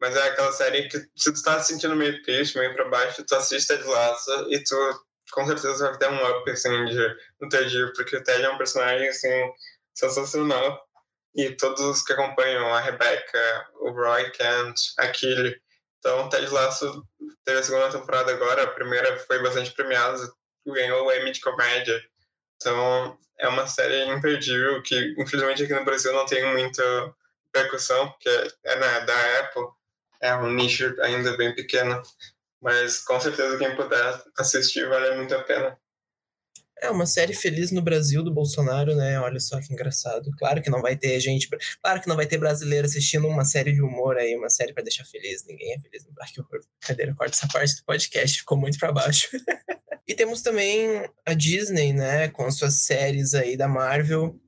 [0.00, 3.24] Mas é aquela série que, se tu tá se sentindo meio triste, meio pra baixo,
[3.24, 4.76] tu assiste Ted Lasso e tu
[5.30, 8.50] com certeza vai ter um up assim, de, no teu dia, porque o Ted é
[8.50, 9.52] um personagem assim,
[9.94, 10.80] sensacional.
[11.34, 15.54] E todos os que acompanham, a Rebecca, o Roy Kent, a Killy.
[15.98, 17.06] Então, Ted Lasso
[17.44, 20.18] teve a segunda temporada agora, a primeira foi bastante premiada,
[20.66, 22.00] ganhou o Emmy de comédia.
[22.60, 26.82] Então, é uma série imperdível que, infelizmente, aqui no Brasil não tem muita
[27.52, 28.28] percussão, porque
[28.64, 29.64] é, né, da Apple.
[30.22, 32.02] é um nicho ainda bem pequeno.
[32.62, 35.78] Mas com certeza quem puder assistir vale muito a pena.
[36.82, 39.20] É uma série feliz no Brasil do Bolsonaro, né?
[39.20, 40.30] Olha só que engraçado.
[40.38, 41.46] Claro que não vai ter gente,
[41.82, 44.82] claro que não vai ter brasileiro assistindo uma série de humor aí, uma série para
[44.82, 45.44] deixar feliz.
[45.46, 46.12] Ninguém é feliz no
[46.42, 46.60] Horror.
[46.80, 49.28] Cadeira, corta essa parte do podcast, ficou muito para baixo.
[50.08, 54.40] e temos também a Disney, né, com suas séries aí da Marvel.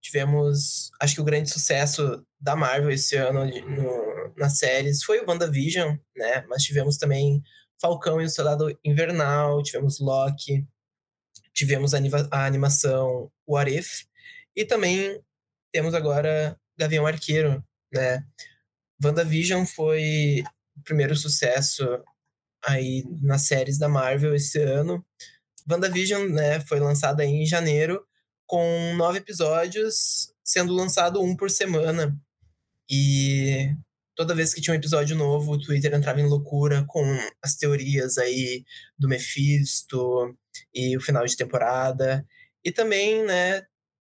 [0.00, 5.28] Tivemos, acho que o grande sucesso da Marvel esse ano no, nas séries foi o
[5.28, 6.44] WandaVision, né?
[6.48, 7.42] Mas tivemos também
[7.80, 10.64] Falcão e o Soldado Invernal, tivemos Loki,
[11.54, 11.98] tivemos a,
[12.30, 14.04] a animação What If,
[14.56, 15.20] e também
[15.72, 18.24] temos agora Gavião Arqueiro, né?
[19.02, 20.42] WandaVision foi
[20.76, 21.84] o primeiro sucesso
[22.64, 25.04] aí nas séries da Marvel esse ano.
[25.68, 28.04] WandaVision, né, foi lançada em janeiro,
[28.46, 32.16] com nove episódios, sendo lançado um por semana.
[32.88, 33.74] E
[34.14, 37.04] toda vez que tinha um episódio novo, o Twitter entrava em loucura com
[37.42, 38.64] as teorias aí
[38.98, 40.36] do Mephisto
[40.74, 42.26] e o final de temporada.
[42.64, 43.60] E também, né,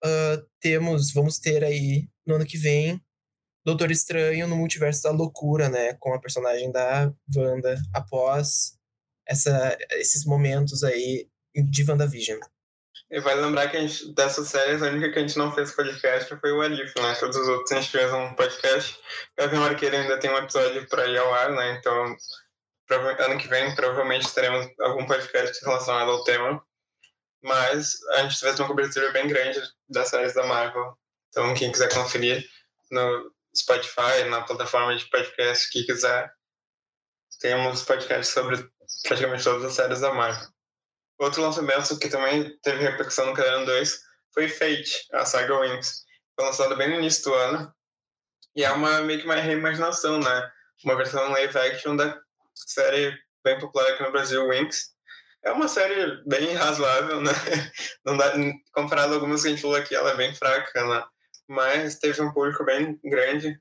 [0.04, 3.02] uh, temos, vamos ter aí no ano que vem
[3.66, 8.78] Doutor Estranho no Multiverso da Loucura, né, com a personagem da Wanda após
[9.28, 12.40] essa, esses momentos aí de WandaVision.
[13.12, 15.72] E vale lembrar que a gente, dessas séries, a única que a gente não fez
[15.72, 17.16] podcast foi o Alif, né?
[17.16, 19.00] Todos os outros a gente fez um podcast.
[19.36, 21.72] Gavião Arqueiro ainda tem um episódio para ir ao ar, né?
[21.72, 22.16] Então,
[22.92, 26.64] ano que vem, provavelmente teremos algum podcast relacionado ao tema.
[27.42, 30.96] Mas a gente fez uma cobertura bem grande das séries da Marvel.
[31.30, 32.48] Então, quem quiser conferir
[32.92, 36.32] no Spotify, na plataforma de podcast que quiser,
[37.40, 38.70] temos podcasts sobre
[39.04, 40.48] praticamente todas as séries da Marvel.
[41.20, 44.00] Outro lançamento que também teve repercussão no Caderno 2
[44.34, 46.06] foi Fate, a saga Wings.
[46.34, 47.74] Foi lançada bem no início do ano.
[48.56, 50.52] E é uma meio que uma reimaginação, né?
[50.86, 52.18] Uma versão live action da
[52.56, 54.92] série bem popular aqui no Brasil, Wings.
[55.44, 57.32] É uma série bem razoável, né?
[58.06, 58.34] Não dá,
[58.72, 61.04] comparado a algumas que a gente falou aqui, ela é bem fraca, né?
[61.50, 63.60] Mas teve um público bem grande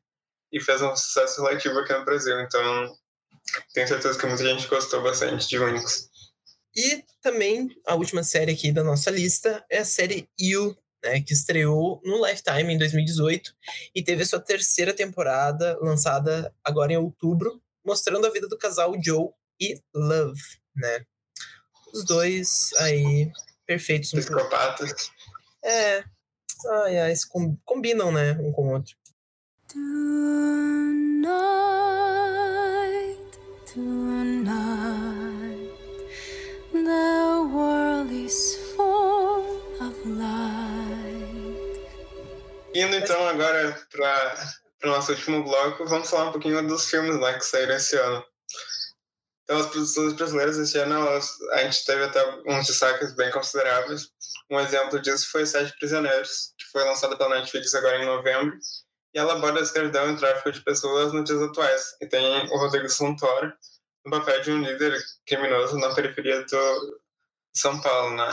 [0.52, 2.38] e fez um sucesso relativo aqui no Brasil.
[2.40, 2.96] Então,
[3.74, 6.08] tenho certeza que muita gente gostou bastante de Wings.
[6.76, 11.32] E também a última série aqui da nossa lista é a série You, né, que
[11.32, 13.54] estreou no Lifetime em 2018
[13.94, 18.94] e teve a sua terceira temporada lançada agora em outubro, mostrando a vida do casal
[19.02, 20.40] Joe e Love,
[20.76, 21.04] né?
[21.92, 23.30] Os dois aí
[23.66, 24.10] perfeitos.
[24.10, 25.10] Psicopatas.
[25.64, 26.04] É.
[26.84, 27.14] Ai, ai,
[27.64, 28.96] combinam, né, um com o outro.
[29.68, 31.38] Tonight,
[33.72, 34.07] tonight.
[42.74, 44.48] Indo então agora para
[44.84, 48.24] o nosso último bloco, vamos falar um pouquinho dos filmes né, que saíram esse ano.
[49.42, 54.10] Então, as produções brasileiras esse ano, elas, a gente teve até uns destaques bem consideráveis.
[54.50, 58.58] Um exemplo disso foi Sete Prisioneiros, que foi lançada pela Netflix agora em novembro.
[59.14, 61.96] E ela aborda a escravidão e o tráfico de pessoas nos dias atuais.
[62.00, 63.52] E tem o Rodrigo Santoro,
[64.04, 67.00] no papel de um líder criminoso na periferia do
[67.54, 68.30] São Paulo, né?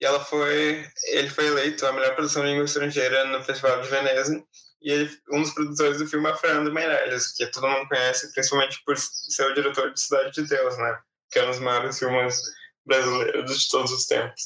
[0.00, 3.88] E ela foi, ele foi eleito a melhor produção de língua estrangeira no Festival de
[3.88, 4.44] Veneza.
[4.80, 8.80] E ele, um dos produtores do filme é Fernando Meirelles, que todo mundo conhece, principalmente
[8.84, 10.98] por ser o diretor de Cidade de Deus, né?
[11.32, 12.40] Que é um dos maiores filmes
[12.86, 14.42] brasileiros de todos os tempos.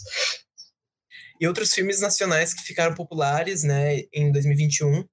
[1.41, 5.05] E outros filmes nacionais que ficaram populares, né, em 2021,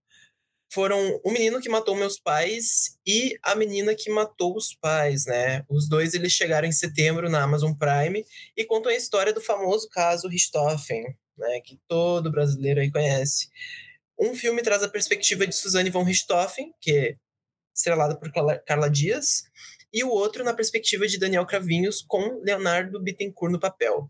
[0.71, 5.63] foram o menino que matou meus pais e a menina que matou os pais, né?
[5.67, 8.23] Os dois eles chegaram em setembro na Amazon Prime
[8.55, 11.03] e contam a história do famoso caso Richthofen,
[11.37, 11.59] né?
[11.61, 13.47] Que todo brasileiro aí conhece.
[14.19, 17.15] Um filme traz a perspectiva de Suzanne von Richthofen, que é
[17.75, 18.31] estrelada por
[18.65, 19.43] Carla Dias,
[19.91, 24.07] e o outro na perspectiva de Daniel Cravinhos com Leonardo Bittencourt no papel.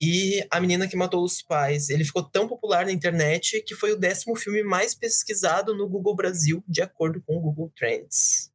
[0.00, 3.92] E A Menina que Matou os Pais, ele ficou tão popular na internet que foi
[3.92, 8.50] o décimo filme mais pesquisado no Google Brasil, de acordo com o Google Trends.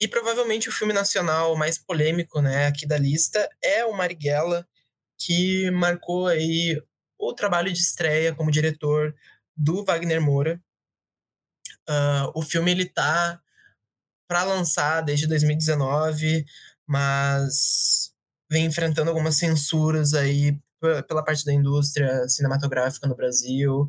[0.00, 4.66] E provavelmente o filme nacional mais polêmico, né, aqui da lista é o Marighella,
[5.18, 6.80] que marcou aí
[7.18, 9.14] o trabalho de estreia como diretor
[9.56, 10.62] do Wagner Moura.
[11.88, 13.40] Uh, o filme ele tá
[14.28, 16.44] para lançar desde 2019,
[16.86, 18.12] mas
[18.50, 23.88] vem enfrentando algumas censuras aí pela parte da indústria cinematográfica no Brasil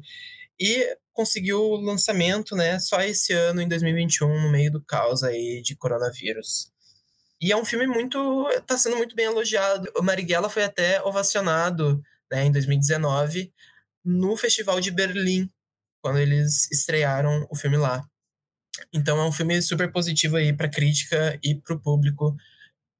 [0.60, 5.62] e conseguiu o lançamento, né, só esse ano, em 2021, no meio do caos aí
[5.64, 6.72] de coronavírus.
[7.42, 9.92] E é um filme muito, está sendo muito bem elogiado.
[9.98, 13.54] O Marighella foi até ovacionado, né, em 2019,
[14.04, 15.50] no Festival de Berlim,
[16.02, 18.04] quando eles estrearam o filme lá.
[18.94, 22.36] Então é um filme super positivo aí para crítica e para o público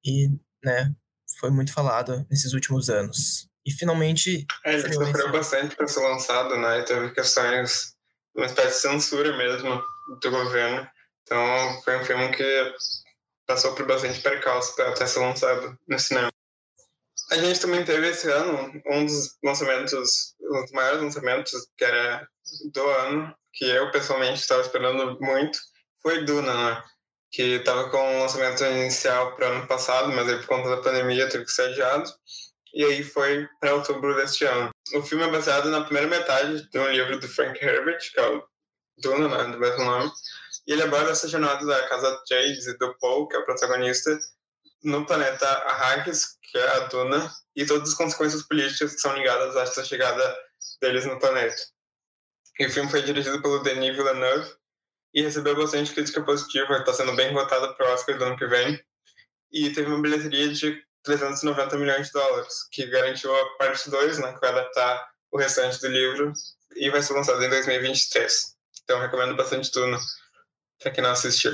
[0.04, 0.28] e,
[0.64, 0.94] né,
[1.38, 3.47] foi muito falado nesses últimos anos.
[3.66, 4.46] E finalmente.
[4.64, 6.80] É, ele sofreu bastante para ser lançado, né?
[6.80, 7.94] E teve questões,
[8.34, 9.82] uma espécie de censura mesmo
[10.20, 10.88] do governo.
[11.22, 12.74] Então foi um filme que
[13.46, 16.30] passou por bastante percalço para até ser lançado no cinema.
[17.30, 22.26] A gente também teve esse ano um dos lançamentos, um dos maiores lançamentos, que era
[22.72, 25.58] do ano, que eu pessoalmente estava esperando muito,
[26.02, 26.82] foi Duna, né?
[27.30, 31.28] Que estava com o lançamento inicial para ano passado, mas aí por conta da pandemia
[31.28, 32.10] teve que ser adiado.
[32.74, 34.70] E aí foi para outubro deste ano.
[34.94, 38.28] O filme é baseado na primeira metade de um livro do Frank Herbert, que é
[38.28, 38.44] o
[38.98, 40.10] Duna, né, do mesmo nome.
[40.66, 44.18] E ele aborda essa jornada da casa Jades e do Paul, que é o protagonista,
[44.82, 49.56] no planeta Arrakis, que é a Duna, e todas as consequências políticas que são ligadas
[49.56, 50.36] a essa chegada
[50.80, 51.56] deles no planeta.
[52.58, 54.50] E o filme foi dirigido pelo Denis Villeneuve
[55.14, 58.46] e recebeu bastante crítica positiva, está sendo bem votado para o Oscar do ano que
[58.46, 58.80] vem,
[59.50, 64.32] e teve uma bilheteria de 390 milhões de dólares, que garantiu a parte 2, né,
[64.32, 66.32] que vai adaptar o restante do livro,
[66.76, 68.32] e vai ser lançado em 2023.
[68.84, 69.98] Então recomendo bastante Duna
[70.80, 71.52] para quem não assistiu.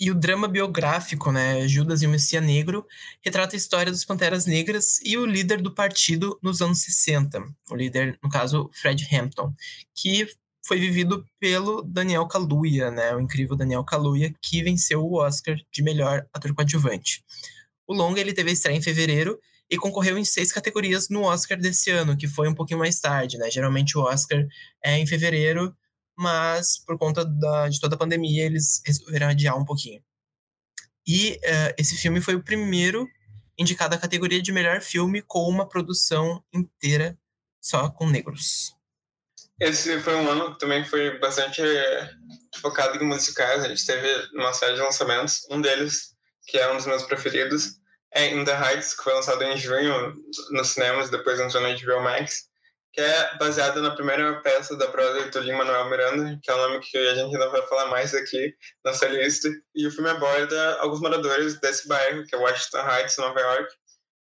[0.00, 2.86] E o drama biográfico, né, Judas e o Messias Negro,
[3.20, 7.74] retrata a história dos Panteras Negras e o líder do partido nos anos 60, o
[7.74, 9.52] líder, no caso, Fred Hampton,
[9.96, 10.28] que
[10.64, 15.82] foi vivido pelo Daniel Kaluuya, né, o incrível Daniel Kaluuya, que venceu o Oscar de
[15.82, 17.24] melhor ator coadjuvante.
[17.88, 21.58] O longa ele teve a estreia em fevereiro e concorreu em seis categorias no Oscar
[21.58, 23.50] desse ano, que foi um pouquinho mais tarde, né?
[23.50, 24.46] Geralmente o Oscar
[24.84, 25.74] é em fevereiro,
[26.16, 30.02] mas por conta da, de toda a pandemia eles resolveram adiar um pouquinho.
[31.06, 33.08] E uh, esse filme foi o primeiro
[33.58, 37.18] indicado à categoria de melhor filme com uma produção inteira
[37.60, 38.76] só com negros.
[39.60, 42.10] Esse foi um ano que também foi bastante eh,
[42.60, 43.64] focado em musicais.
[43.64, 45.44] A gente teve uma série de lançamentos.
[45.50, 46.14] Um deles,
[46.48, 47.76] que é um dos meus preferidos,
[48.12, 50.16] é In the Heights, que foi lançado em junho
[50.50, 52.48] nos cinemas, depois entrou na HBO Max
[52.98, 56.80] que é baseada na primeira peça da prosa de Lin-Manuel Miranda, que é o nome
[56.80, 59.48] que a gente ainda vai falar mais aqui nessa lista.
[59.72, 63.72] E o filme aborda alguns moradores desse bairro, que é Washington Heights, Nova York,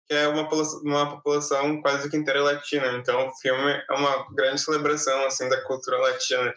[0.08, 0.50] que é uma,
[0.84, 2.88] uma população quase que inteira latina.
[2.98, 6.54] Então o filme é uma grande celebração assim da cultura latina.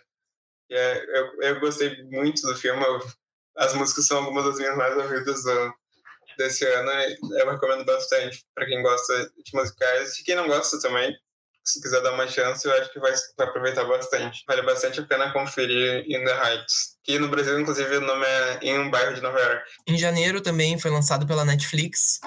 [0.71, 2.83] E é, eu, eu gostei muito do filme.
[2.83, 2.99] Eu,
[3.59, 5.75] as músicas são algumas das minhas mais ouvidas do,
[6.39, 6.91] desse ano.
[7.39, 11.15] Eu recomendo bastante para quem gosta de musicais e quem não gosta também
[11.69, 14.43] se quiser dar uma chance, eu acho que vai, vai aproveitar bastante.
[14.47, 16.97] Vale bastante a pena conferir In the Heights.
[17.05, 19.63] Que no Brasil, inclusive, o nome é Em um Bairro de Nova York.
[19.87, 22.21] Em janeiro também foi lançado pela Netflix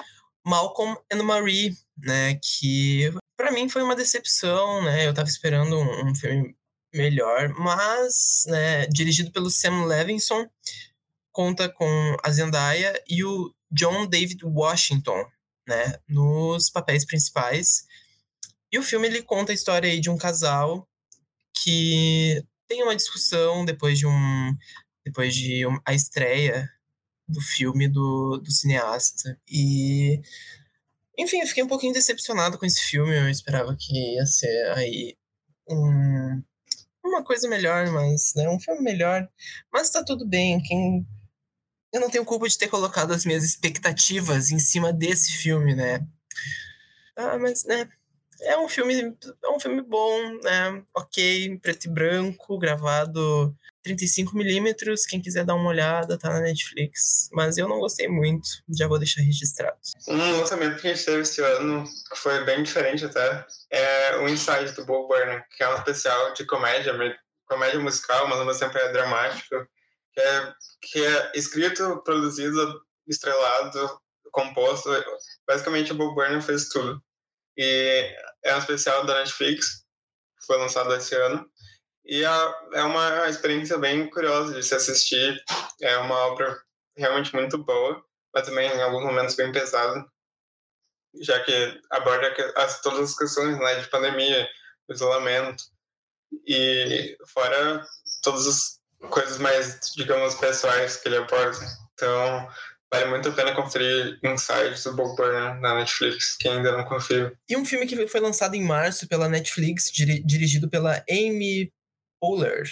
[0.46, 2.38] Malcolm and Marie, né?
[2.40, 5.08] Que para mim foi uma decepção, né?
[5.08, 6.56] Eu tava esperando um, filme
[6.94, 10.46] melhor, mas, né, dirigido pelo Sam Levinson,
[11.32, 15.24] conta com a Zendaya e o John David Washington,
[15.66, 17.84] né, nos papéis principais.
[18.70, 20.88] E o filme ele conta a história aí de um casal
[21.54, 24.56] que tem uma discussão depois de um
[25.04, 26.70] depois de um, a estreia
[27.28, 29.38] do filme do, do cineasta.
[29.50, 30.20] E
[31.18, 33.16] enfim, eu fiquei um pouquinho decepcionado com esse filme.
[33.16, 35.16] Eu esperava que ia ser aí
[35.68, 36.42] um,
[37.04, 39.28] uma coisa melhor, mas né, um filme melhor.
[39.72, 40.62] Mas tá tudo bem.
[40.62, 41.06] Quem
[41.92, 46.06] eu não tenho culpa de ter colocado as minhas expectativas em cima desse filme, né?
[47.16, 47.88] Ah, mas né,
[48.42, 50.82] é um filme, é um filme bom, né?
[50.94, 53.54] Ok, preto e branco, gravado
[53.86, 54.94] 35mm.
[55.08, 57.28] Quem quiser dar uma olhada, tá na Netflix.
[57.32, 59.76] Mas eu não gostei muito, já vou deixar registrado.
[60.08, 64.28] Um lançamento que a gente teve esse ano, que foi bem diferente até, é o
[64.28, 66.94] Inside do Bob Burnham, que é um especial de comédia,
[67.46, 69.66] comédia musical, mas ao mesmo tempo é dramático,
[70.12, 74.00] que é, que é escrito, produzido, estrelado,
[74.30, 74.90] composto.
[75.46, 77.02] Basicamente, o Bob Burnham fez tudo.
[77.56, 79.84] E é um especial da Netflix,
[80.38, 81.48] que foi lançado esse ano.
[82.04, 85.42] E é uma experiência bem curiosa de se assistir.
[85.80, 86.60] É uma obra
[86.96, 88.04] realmente muito boa,
[88.34, 90.04] mas também em alguns momentos bem pesada,
[91.20, 94.48] já que aborda as, todas as questões né, de pandemia,
[94.90, 95.62] isolamento,
[96.46, 97.86] e fora
[98.22, 101.58] todas as coisas mais, digamos, pessoais que ele aborda.
[101.94, 102.48] Então,
[102.92, 107.34] Vale muito a pena conferir Inside do Bob Burnham na Netflix, quem ainda não conferiu.
[107.48, 111.72] E um filme que foi lançado em março pela Netflix, dirigido pela Amy
[112.20, 112.70] Poehler,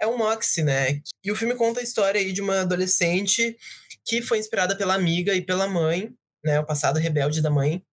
[0.00, 1.02] é o Moxie, né?
[1.24, 3.56] E o filme conta a história aí de uma adolescente
[4.04, 6.60] que foi inspirada pela amiga e pela mãe, né?
[6.60, 7.84] O passado rebelde da mãe,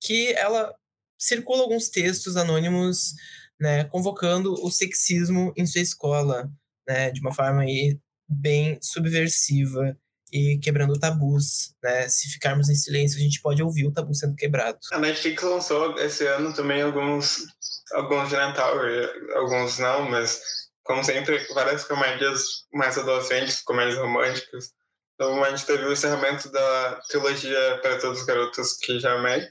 [0.00, 0.74] que ela
[1.20, 3.12] circula alguns textos anônimos,
[3.60, 3.84] né?
[3.84, 6.50] Convocando o sexismo em sua escola,
[6.86, 7.10] né?
[7.10, 7.98] De uma forma aí
[8.28, 9.96] bem subversiva
[10.32, 12.08] e quebrando tabus, né?
[12.08, 14.78] Se ficarmos em silêncio, a gente pode ouvir o tabu sendo quebrado.
[14.92, 17.46] A Netflix lançou esse ano também alguns,
[17.92, 18.74] alguns de Natal,
[19.34, 20.40] alguns não, mas
[20.86, 24.72] como sempre, várias comédias mais adolescentes, comédias românticas.
[25.14, 29.42] Então, a gente teve o encerramento da trilogia Para Todos os Garotos que já amei,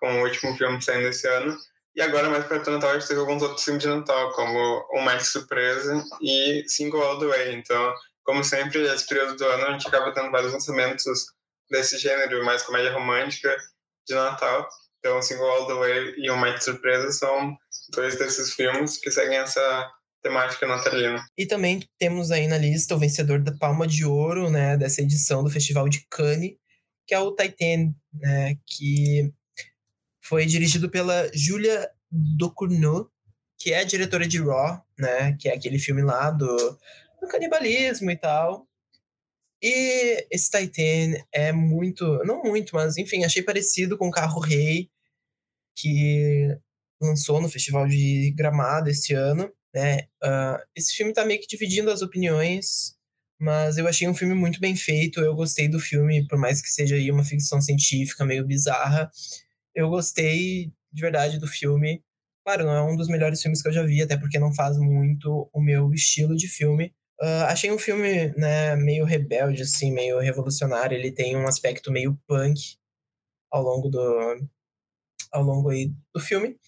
[0.00, 1.56] com o último filme saindo esse ano.
[1.98, 4.86] E agora, mais perto do Natal, a gente teve alguns outros filmes de Natal, como
[4.92, 7.56] O Mais Surpresa e Single All The Way.
[7.56, 7.92] Então,
[8.22, 11.02] como sempre, esse período do ano, a gente acaba tendo vários lançamentos
[11.68, 13.52] desse gênero, mais comédia romântica
[14.06, 14.68] de Natal.
[15.00, 17.56] Então, Single All The Way e O Mais Surpresa são
[17.92, 19.90] dois desses filmes que seguem essa
[20.22, 21.20] temática natalina.
[21.36, 25.42] E também temos aí na lista o vencedor da Palma de Ouro, né, dessa edição
[25.42, 26.52] do Festival de Cannes,
[27.08, 29.32] que é o Titan, né, que
[30.28, 33.10] foi dirigido pela Julia Ducournau,
[33.56, 36.56] que é a diretora de Raw, né, que é aquele filme lá do,
[37.20, 38.68] do canibalismo e tal.
[39.62, 44.90] E esse Titan é muito, não muito, mas enfim, achei parecido com o Carro Rei,
[45.74, 46.56] que
[47.00, 49.50] lançou no Festival de Gramado esse ano.
[49.74, 50.02] Né?
[50.22, 52.96] Uh, esse filme tá meio que dividindo as opiniões,
[53.40, 55.20] mas eu achei um filme muito bem feito.
[55.20, 59.10] Eu gostei do filme, por mais que seja aí uma ficção científica meio bizarra.
[59.74, 62.02] Eu gostei de verdade do filme.
[62.44, 64.78] Claro, não é um dos melhores filmes que eu já vi, até porque não faz
[64.78, 66.94] muito o meu estilo de filme.
[67.20, 70.96] Uh, achei um filme né, meio rebelde, assim, meio revolucionário.
[70.96, 72.78] Ele tem um aspecto meio punk
[73.50, 74.48] ao longo do,
[75.32, 76.58] ao longo aí do filme.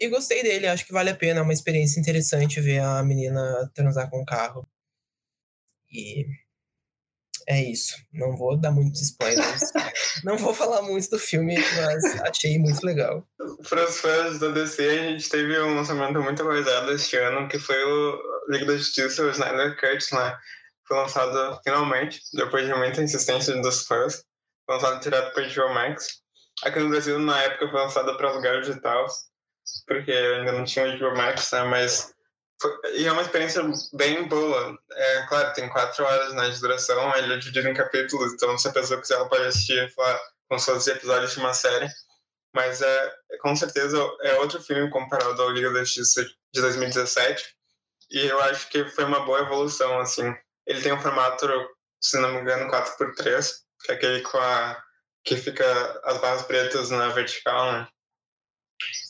[0.00, 3.70] E gostei dele, acho que vale a pena, é uma experiência interessante ver a menina
[3.74, 4.68] transar com o carro.
[5.90, 6.26] E
[7.48, 7.96] é isso.
[8.12, 9.60] Não vou dar muitos spoilers.
[10.24, 13.26] não vou falar muito do filme, mas achei muito legal.
[13.68, 17.58] Para os fãs da DC, a gente teve um lançamento muito aguardado este ano, que
[17.58, 18.18] foi o
[18.48, 20.36] Liga da Justiça, o Snyder Cut, né?
[20.86, 24.22] Foi lançado finalmente, depois de muita insistência dos fãs.
[24.66, 26.22] Foi lançado direto para HBO Max.
[26.62, 29.06] Aqui no Brasil, na época, foi lançado para lugar digital
[29.86, 31.64] porque ainda não tinha o HBO Max, né?
[31.64, 32.13] Mas
[32.60, 34.78] foi, e é uma experiência bem boa.
[34.92, 38.68] É claro, tem quatro horas né, de duração, ele é dividido em capítulos, então se
[38.68, 41.88] a pessoa quiser, ela pode assistir falar, como se fosse episódios de uma série.
[42.54, 47.44] Mas é, com certeza é outro filme comparado ao Liga da Justiça de 2017.
[48.10, 50.32] E eu acho que foi uma boa evolução, assim.
[50.66, 51.48] Ele tem um formato,
[52.00, 53.50] se não me engano, 4x3,
[53.84, 54.80] que é aquele com a
[55.24, 55.64] que fica
[56.04, 57.88] as barras pretas na vertical, né?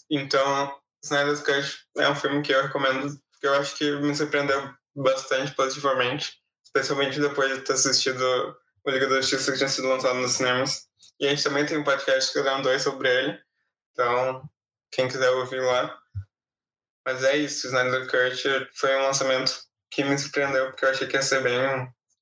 [0.09, 4.72] Então, Snyder's Cut é um filme que eu recomendo, porque eu acho que me surpreendeu
[4.97, 6.32] bastante positivamente,
[6.64, 10.86] especialmente depois de ter assistido o Liga da Justiça que tinha sido lançado nos cinemas.
[11.20, 13.38] E a gente também tem um podcast que eu dois sobre ele,
[13.92, 14.42] então
[14.90, 15.95] quem quiser ouvir lá.
[17.07, 19.53] Mas é isso, Snyder Cut foi um lançamento
[19.90, 21.61] que me surpreendeu, porque eu achei que ia ser bem.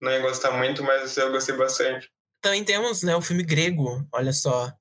[0.01, 2.11] Não ia gostar muito, mas eu gostei bastante.
[2.41, 4.73] Também temos né, o filme grego, olha só.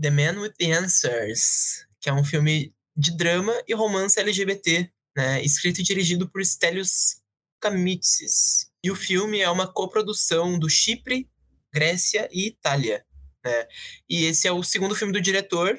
[0.00, 5.42] The Man with the Answers, que é um filme de drama e romance LGBT, né,
[5.42, 7.20] escrito e dirigido por Stelios
[7.60, 8.70] Kamitsis.
[8.82, 11.28] E o filme é uma coprodução do Chipre,
[11.72, 13.04] Grécia e Itália.
[13.44, 13.66] Né?
[14.08, 15.78] E esse é o segundo filme do diretor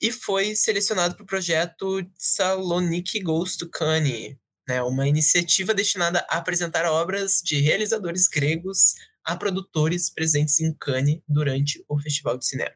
[0.00, 4.36] e foi selecionado para o projeto Saloniki Goes to Cannes,
[4.68, 4.82] né?
[4.82, 11.84] uma iniciativa destinada a apresentar obras de realizadores gregos a produtores presentes em Cannes durante
[11.88, 12.74] o Festival de Cinema.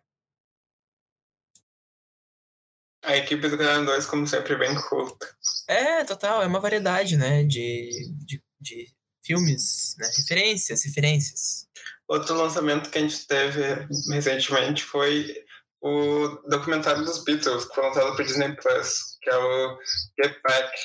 [3.03, 5.29] A equipe do Canal 2, como sempre, bem culta.
[5.69, 6.43] É, total.
[6.43, 7.43] É uma variedade, né?
[7.45, 7.91] De,
[8.27, 8.87] de, de
[9.25, 10.11] filmes, né?
[10.17, 11.67] Referências, referências.
[12.09, 15.35] Outro lançamento que a gente teve recentemente foi
[15.81, 19.79] o documentário dos Beatles, que foi lançado por Disney Plus, que é o
[20.23, 20.77] Get Back,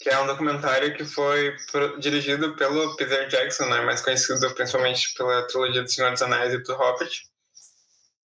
[0.00, 1.56] que é um documentário que foi
[1.98, 6.58] dirigido pelo Peter Jackson, né, mais conhecido principalmente pela trilogia do Senhor dos Anéis e
[6.58, 7.22] do Hobbit.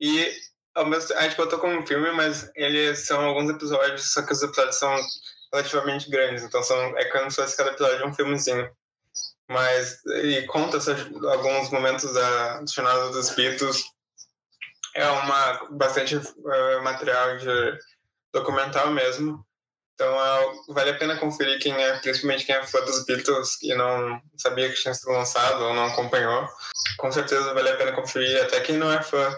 [0.01, 0.33] E
[0.77, 4.95] a gente botou como filme, mas eles são alguns episódios, só que os episódios são
[5.53, 8.71] relativamente grandes, então são, é como se fosse cada episódio um filmezinho.
[9.49, 10.79] Mas, e conta
[11.31, 13.85] alguns momentos da jornada dos Beatles.
[14.95, 17.79] É uma bastante uh, material de
[18.33, 19.47] documental mesmo.
[19.95, 23.73] Então, uh, vale a pena conferir quem é, principalmente quem é fã dos Beatles e
[23.75, 26.47] não sabia que tinha sido lançado ou não acompanhou.
[26.99, 29.33] Com certeza vale a pena conferir, até quem não é fã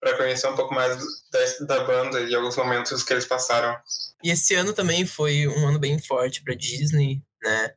[0.00, 0.96] para conhecer um pouco mais
[1.30, 3.76] da, da banda e alguns momentos que eles passaram.
[4.24, 7.74] E esse ano também foi um ano bem forte para Disney, né?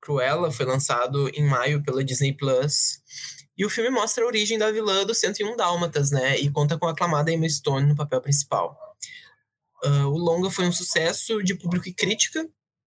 [0.00, 3.00] Cruella foi lançado em maio pela Disney Plus.
[3.56, 6.38] E o filme mostra a origem da vilã do 101 Dálmatas, né?
[6.38, 8.76] E conta com a aclamada Emma Stone no papel principal.
[9.84, 12.46] Uh, o longa foi um sucesso de público e crítica,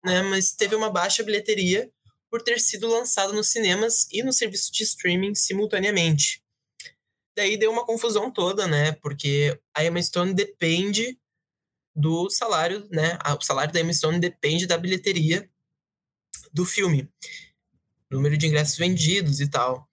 [0.05, 0.23] né?
[0.23, 1.91] Mas teve uma baixa bilheteria
[2.31, 6.43] por ter sido lançado nos cinemas e no serviço de streaming simultaneamente.
[7.37, 8.93] Daí deu uma confusão toda, né?
[8.93, 11.19] Porque a Emma Stone depende
[11.95, 13.19] do salário, né?
[13.39, 15.49] O salário da Emma Stone depende da bilheteria
[16.53, 17.09] do filme,
[18.11, 19.89] número de ingressos vendidos e tal.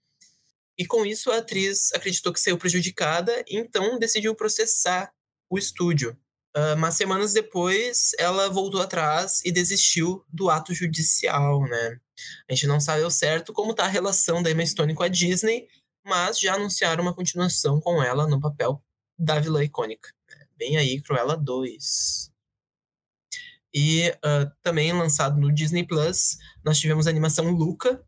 [0.78, 5.12] E com isso a atriz acreditou que saiu prejudicada, então decidiu processar
[5.50, 6.18] o estúdio.
[6.56, 12.00] Uh, mas semanas depois, ela voltou atrás e desistiu do ato judicial, né?
[12.50, 15.08] A gente não sabe ao certo como está a relação da Emma Stone com a
[15.08, 15.68] Disney,
[16.08, 18.82] mas já anunciaram uma continuação com ela no papel
[19.18, 20.10] da vilã icônica.
[20.58, 22.32] Bem aí, Cruella 2.
[23.74, 28.03] E uh, também lançado no Disney Plus, nós tivemos a animação Luca.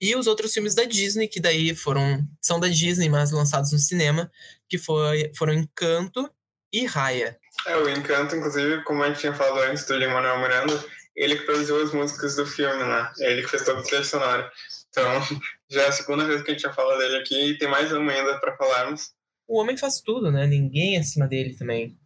[0.00, 2.26] E os outros filmes da Disney, que daí foram.
[2.40, 4.30] são da Disney, mas lançados no cinema,
[4.66, 6.30] que foi, foram Encanto
[6.72, 7.38] e Raya.
[7.66, 11.44] É, o Encanto, inclusive, como a gente tinha falado antes do Lin-Manuel Miranda, ele que
[11.44, 13.12] produziu as músicas do filme, né?
[13.18, 14.50] Ele que fez todo o trilha sonora.
[14.90, 15.04] Então,
[15.70, 17.90] já é a segunda vez que a gente já fala dele aqui e tem mais
[17.92, 19.12] uma ainda para falarmos.
[19.48, 20.46] O homem faz tudo, né?
[20.46, 21.98] Ninguém é acima dele também.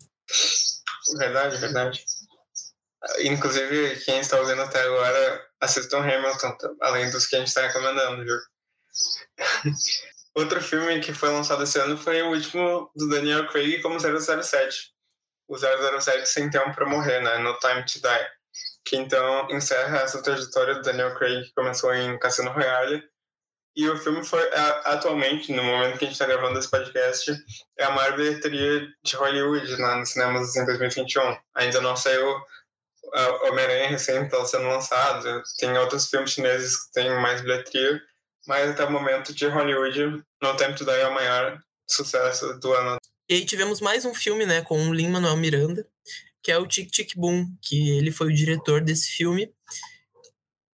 [1.18, 2.05] Verdade, verdade.
[3.20, 8.24] Inclusive, quem está ouvindo até agora, assistam Hamilton, além dos que a gente está recomendando,
[8.24, 8.39] viu?
[10.35, 14.93] Outro filme que foi lançado esse ano foi o último do Daniel Craig como 007.
[15.47, 17.39] O 007 Sem Tempo para Morrer, né?
[17.39, 18.28] No Time to Die.
[18.85, 23.03] Que então encerra essa trajetória do Daniel Craig que começou em Cassino Royale.
[23.76, 24.41] E o filme foi,
[24.85, 27.32] atualmente, no momento que a gente está gravando esse podcast,
[27.76, 31.37] é a maior bilheteria de Hollywood né, nos cinemas em 2021.
[31.57, 32.37] Ainda não saiu
[33.49, 38.01] Homem-Aranha recém está sendo lançado, tem outros filmes chineses que têm mais bilheteria,
[38.47, 41.59] mas até o momento de Hollywood, No Tempo to Die é o maior
[41.89, 42.99] sucesso do ano.
[43.28, 45.87] E aí tivemos mais um filme, né, com o Lin-Manuel Miranda,
[46.45, 49.51] que é o Tic Tic Boom, que ele foi o diretor desse filme,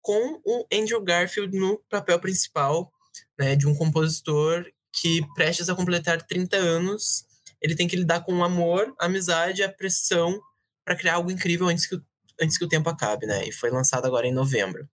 [0.01, 2.89] com o Andrew Garfield no papel principal,
[3.37, 7.25] né, de um compositor que prestes a completar 30 anos,
[7.61, 10.39] ele tem que lidar com o amor, a amizade, a pressão
[10.85, 12.01] para criar algo incrível antes que, o,
[12.41, 13.45] antes que o tempo acabe, né?
[13.45, 14.87] E foi lançado agora em novembro.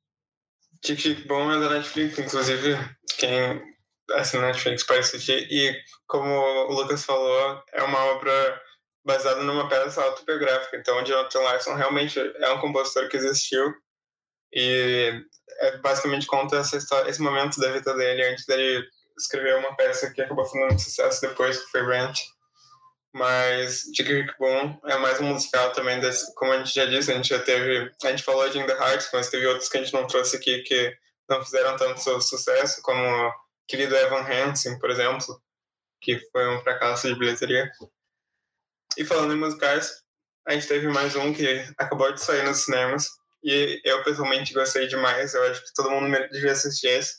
[0.82, 2.76] Tic Tic Boom é da Netflix, inclusive
[3.16, 3.62] quem
[4.14, 5.46] assina Netflix pode assistir.
[5.50, 5.74] E
[6.06, 8.60] como o Lucas falou, é uma obra
[9.04, 10.76] baseada numa peça autobiográfica.
[10.76, 13.74] Então, o Jonathan Larson realmente é um compositor que existiu
[14.52, 15.24] e
[15.58, 18.86] é, basicamente conta essa história, esse momento da vida dele antes dele
[19.18, 22.20] escrever uma peça que acabou fazendo sucesso depois, que foi Rent.
[23.12, 27.14] Mas Tic Boom é mais um musical também, desse, como a gente já disse, a
[27.14, 29.80] gente já teve, a gente falou de In The Hearts, mas teve outros que a
[29.80, 30.96] gente não trouxe aqui que
[31.28, 33.32] não fizeram tanto sucesso, como
[33.68, 35.40] querido Evan Hansen, por exemplo,
[36.00, 37.70] que foi um fracasso de bilheteria.
[38.96, 40.02] E falando em musicais,
[40.46, 43.08] a gente teve mais um que acabou de sair nos cinemas,
[43.42, 47.16] e eu pessoalmente gostei demais, eu acho que todo mundo devia assistir esse,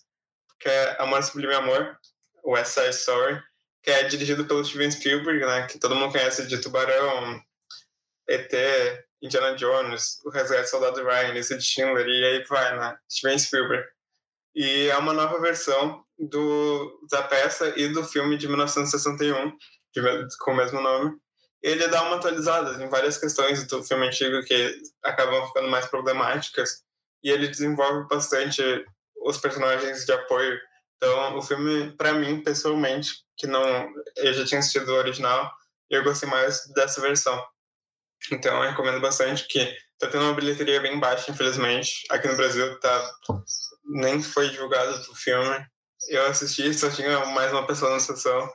[0.59, 1.97] que é Amor Sublime Amor,
[2.45, 3.41] West Side Story,
[3.83, 7.41] que é dirigido pelo Steven Spielberg, né, que todo mundo conhece de Tubarão,
[8.27, 8.51] ET,
[9.21, 13.85] Indiana Jones, O Resgate Soldado Ryan, Lista de Schindler, e aí vai, né, Steven Spielberg.
[14.55, 19.51] E é uma nova versão do, da peça e do filme de 1961,
[19.93, 20.01] de,
[20.39, 21.15] com o mesmo nome.
[21.65, 26.83] Ele dá uma atualizada em várias questões do filme antigo que acabam ficando mais problemáticas,
[27.23, 28.61] e ele desenvolve bastante
[29.25, 30.59] os personagens de apoio
[30.97, 33.87] então, o filme, para mim, pessoalmente, que não
[34.17, 35.51] eu já tinha assistido o original,
[35.89, 37.43] eu gostei mais dessa versão.
[38.31, 39.65] Então, eu recomendo bastante que
[39.99, 42.05] tá tendo uma bilheteria bem baixa, infelizmente.
[42.09, 43.11] Aqui no Brasil tá
[43.83, 45.65] nem foi divulgado o filme.
[46.09, 48.51] Eu assisti, só tinha mais uma pessoa na sessão.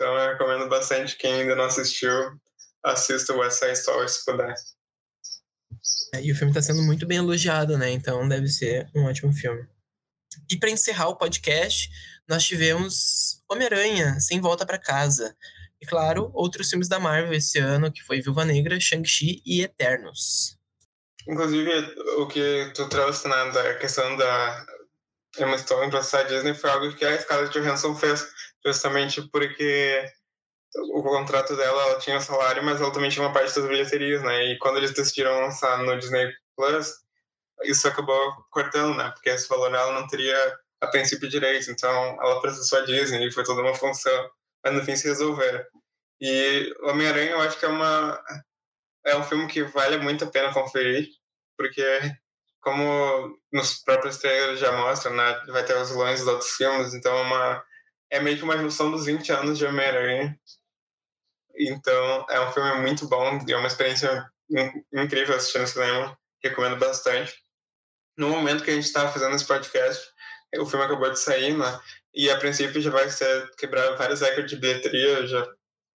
[0.00, 2.10] Então, eu recomendo bastante quem ainda não assistiu,
[2.82, 4.54] assista o West Side Story se puder.
[6.14, 7.90] É, e o filme está sendo muito bem elogiado, né?
[7.90, 9.62] Então deve ser um ótimo filme.
[10.50, 11.90] E para encerrar o podcast,
[12.26, 15.36] nós tivemos Homem-Aranha, Sem Volta para Casa.
[15.78, 20.56] E claro, outros filmes da Marvel esse ano, que foi Viúva Negra, Shang-Chi e Eternos.
[21.28, 21.70] Inclusive,
[22.16, 24.66] o que tu trouxe na né, da questão da
[25.38, 28.26] Emma Stone processar a Disney foi algo que a Scarlett Johansson fez,
[28.64, 30.04] justamente porque
[30.92, 34.52] o contrato dela, ela tinha salário, mas ela também tinha uma parte das bilheterias, né?
[34.52, 36.94] E quando eles decidiram lançar no Disney Plus,
[37.64, 39.10] isso acabou cortando, né?
[39.10, 41.92] Porque esse valor ela não teria a princípio direito, então
[42.22, 44.30] ela processou a Disney e foi toda uma função,
[44.64, 45.64] mas no fim se resolveram.
[46.20, 48.22] E Homem-Aranha eu acho que é uma
[49.06, 51.08] é um filme que vale muito a pena conferir,
[51.56, 51.82] porque
[52.60, 57.16] como nos próprios trailers já mostram, né, vai ter os vilões dos outros filmes, então
[57.16, 57.64] é uma
[58.10, 60.38] é meio que uma junção dos 20 anos de Homem-Aranha.
[61.56, 64.28] Então, é um filme muito bom e é uma experiência
[64.92, 66.18] incrível assistir no cinema.
[66.42, 67.34] Recomendo bastante.
[68.16, 70.06] no momento que a gente estava fazendo esse podcast,
[70.58, 71.80] o filme acabou de sair, né?
[72.14, 75.46] E a princípio já vai ser quebrar vários recordes de bilheteria, já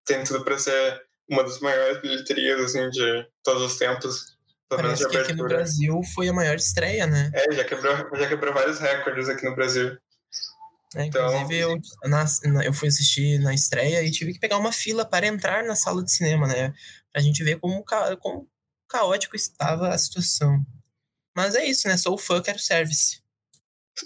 [0.04, 4.36] tem tudo para ser uma das maiores bilheterias assim de todos os tempos.
[4.68, 7.30] Parece que aqui no Brasil foi a maior estreia, né?
[7.34, 9.96] É, já quebrou, já quebrou vários recordes aqui no Brasil.
[10.96, 11.82] É, então inclusive, então...
[12.02, 15.64] eu, na, eu fui assistir na estreia e tive que pegar uma fila para entrar
[15.64, 16.74] na sala de cinema, né?
[17.12, 17.84] Pra gente ver como,
[18.18, 18.50] como
[18.88, 20.64] caótico estava a situação.
[21.36, 21.96] Mas é isso, né?
[21.96, 23.22] Sou fã, quero service.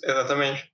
[0.03, 0.71] Exatamente.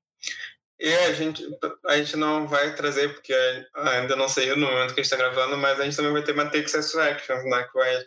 [0.81, 1.47] E a gente,
[1.87, 3.35] a gente não vai trazer, porque
[3.75, 6.25] ainda não saiu no momento que a gente está gravando, mas a gente também vai
[6.25, 7.65] ter Matrix Resurrections, né?
[7.65, 8.03] Que vai,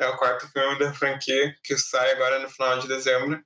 [0.00, 3.42] é o quarto filme da franquia, que sai agora no final de dezembro.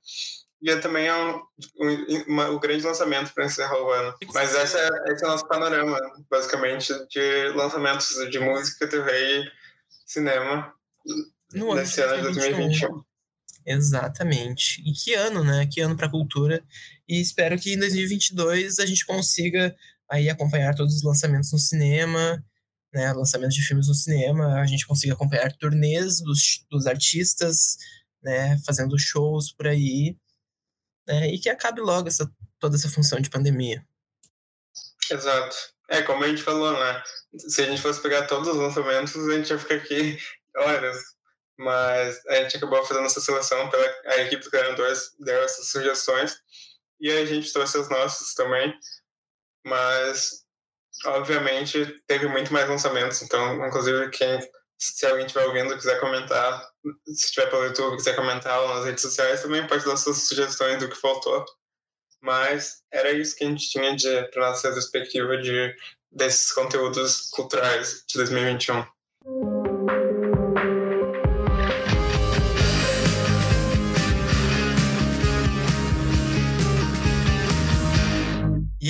[0.63, 1.41] E é também é um,
[1.81, 4.15] um, uma, um grande lançamento para encerrar o ano.
[4.33, 5.99] Mas essa é, esse é o nosso panorama,
[6.31, 9.51] basicamente, de lançamentos de música, TV e
[10.05, 10.73] cinema
[11.53, 13.03] no nesse ano de 2021.
[13.65, 14.81] Exatamente.
[14.85, 15.67] E que ano, né?
[15.69, 16.63] Que ano para a cultura.
[17.09, 19.75] E espero que em 2022 a gente consiga
[20.09, 22.41] aí acompanhar todos os lançamentos no cinema,
[22.93, 23.11] né?
[23.11, 27.75] Lançamentos de filmes no cinema, a gente consiga acompanhar turnês dos, dos artistas,
[28.23, 28.57] né?
[28.65, 30.15] Fazendo shows por aí
[31.07, 31.27] né?
[31.27, 32.29] E que acabe logo essa,
[32.59, 33.85] toda essa função de pandemia.
[35.11, 35.55] Exato.
[35.89, 37.03] É, como a gente falou, né?
[37.37, 40.17] Se a gente fosse pegar todos os lançamentos, a gente ia ficar aqui
[40.57, 40.97] horas.
[41.57, 46.35] Mas a gente acabou fazendo essa seleção, pela, a equipe dos ganhadores deu essas sugestões.
[46.99, 48.73] E a gente trouxe as nossas também.
[49.65, 50.43] Mas,
[51.05, 53.21] obviamente, teve muito mais lançamentos.
[53.21, 54.39] Então, inclusive, quem
[54.77, 56.72] se alguém estiver ouvindo quiser comentar,
[57.05, 60.89] se estiver pelo YouTube quiser comentar nas redes sociais, também pode dar suas sugestões do
[60.89, 61.45] que faltou.
[62.21, 65.75] Mas era isso que a gente tinha de para nossa perspectiva de
[66.11, 69.62] desses conteúdos culturais de 2021.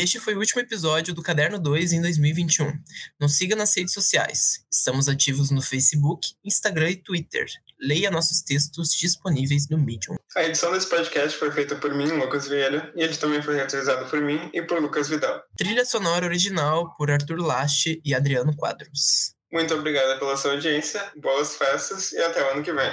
[0.03, 2.73] Este foi o último episódio do Caderno 2 em 2021.
[3.17, 4.65] Nos siga nas redes sociais.
[4.69, 7.45] Estamos ativos no Facebook, Instagram e Twitter.
[7.79, 10.17] Leia nossos textos disponíveis no Medium.
[10.35, 14.09] A edição desse podcast foi feita por mim, Lucas Vieira, e ele também foi realizado
[14.09, 15.41] por mim e por Lucas Vidal.
[15.57, 19.33] Trilha sonora original por Arthur Lache e Adriano Quadros.
[19.53, 22.91] Muito obrigada pela sua audiência, boas festas e até o ano que vem.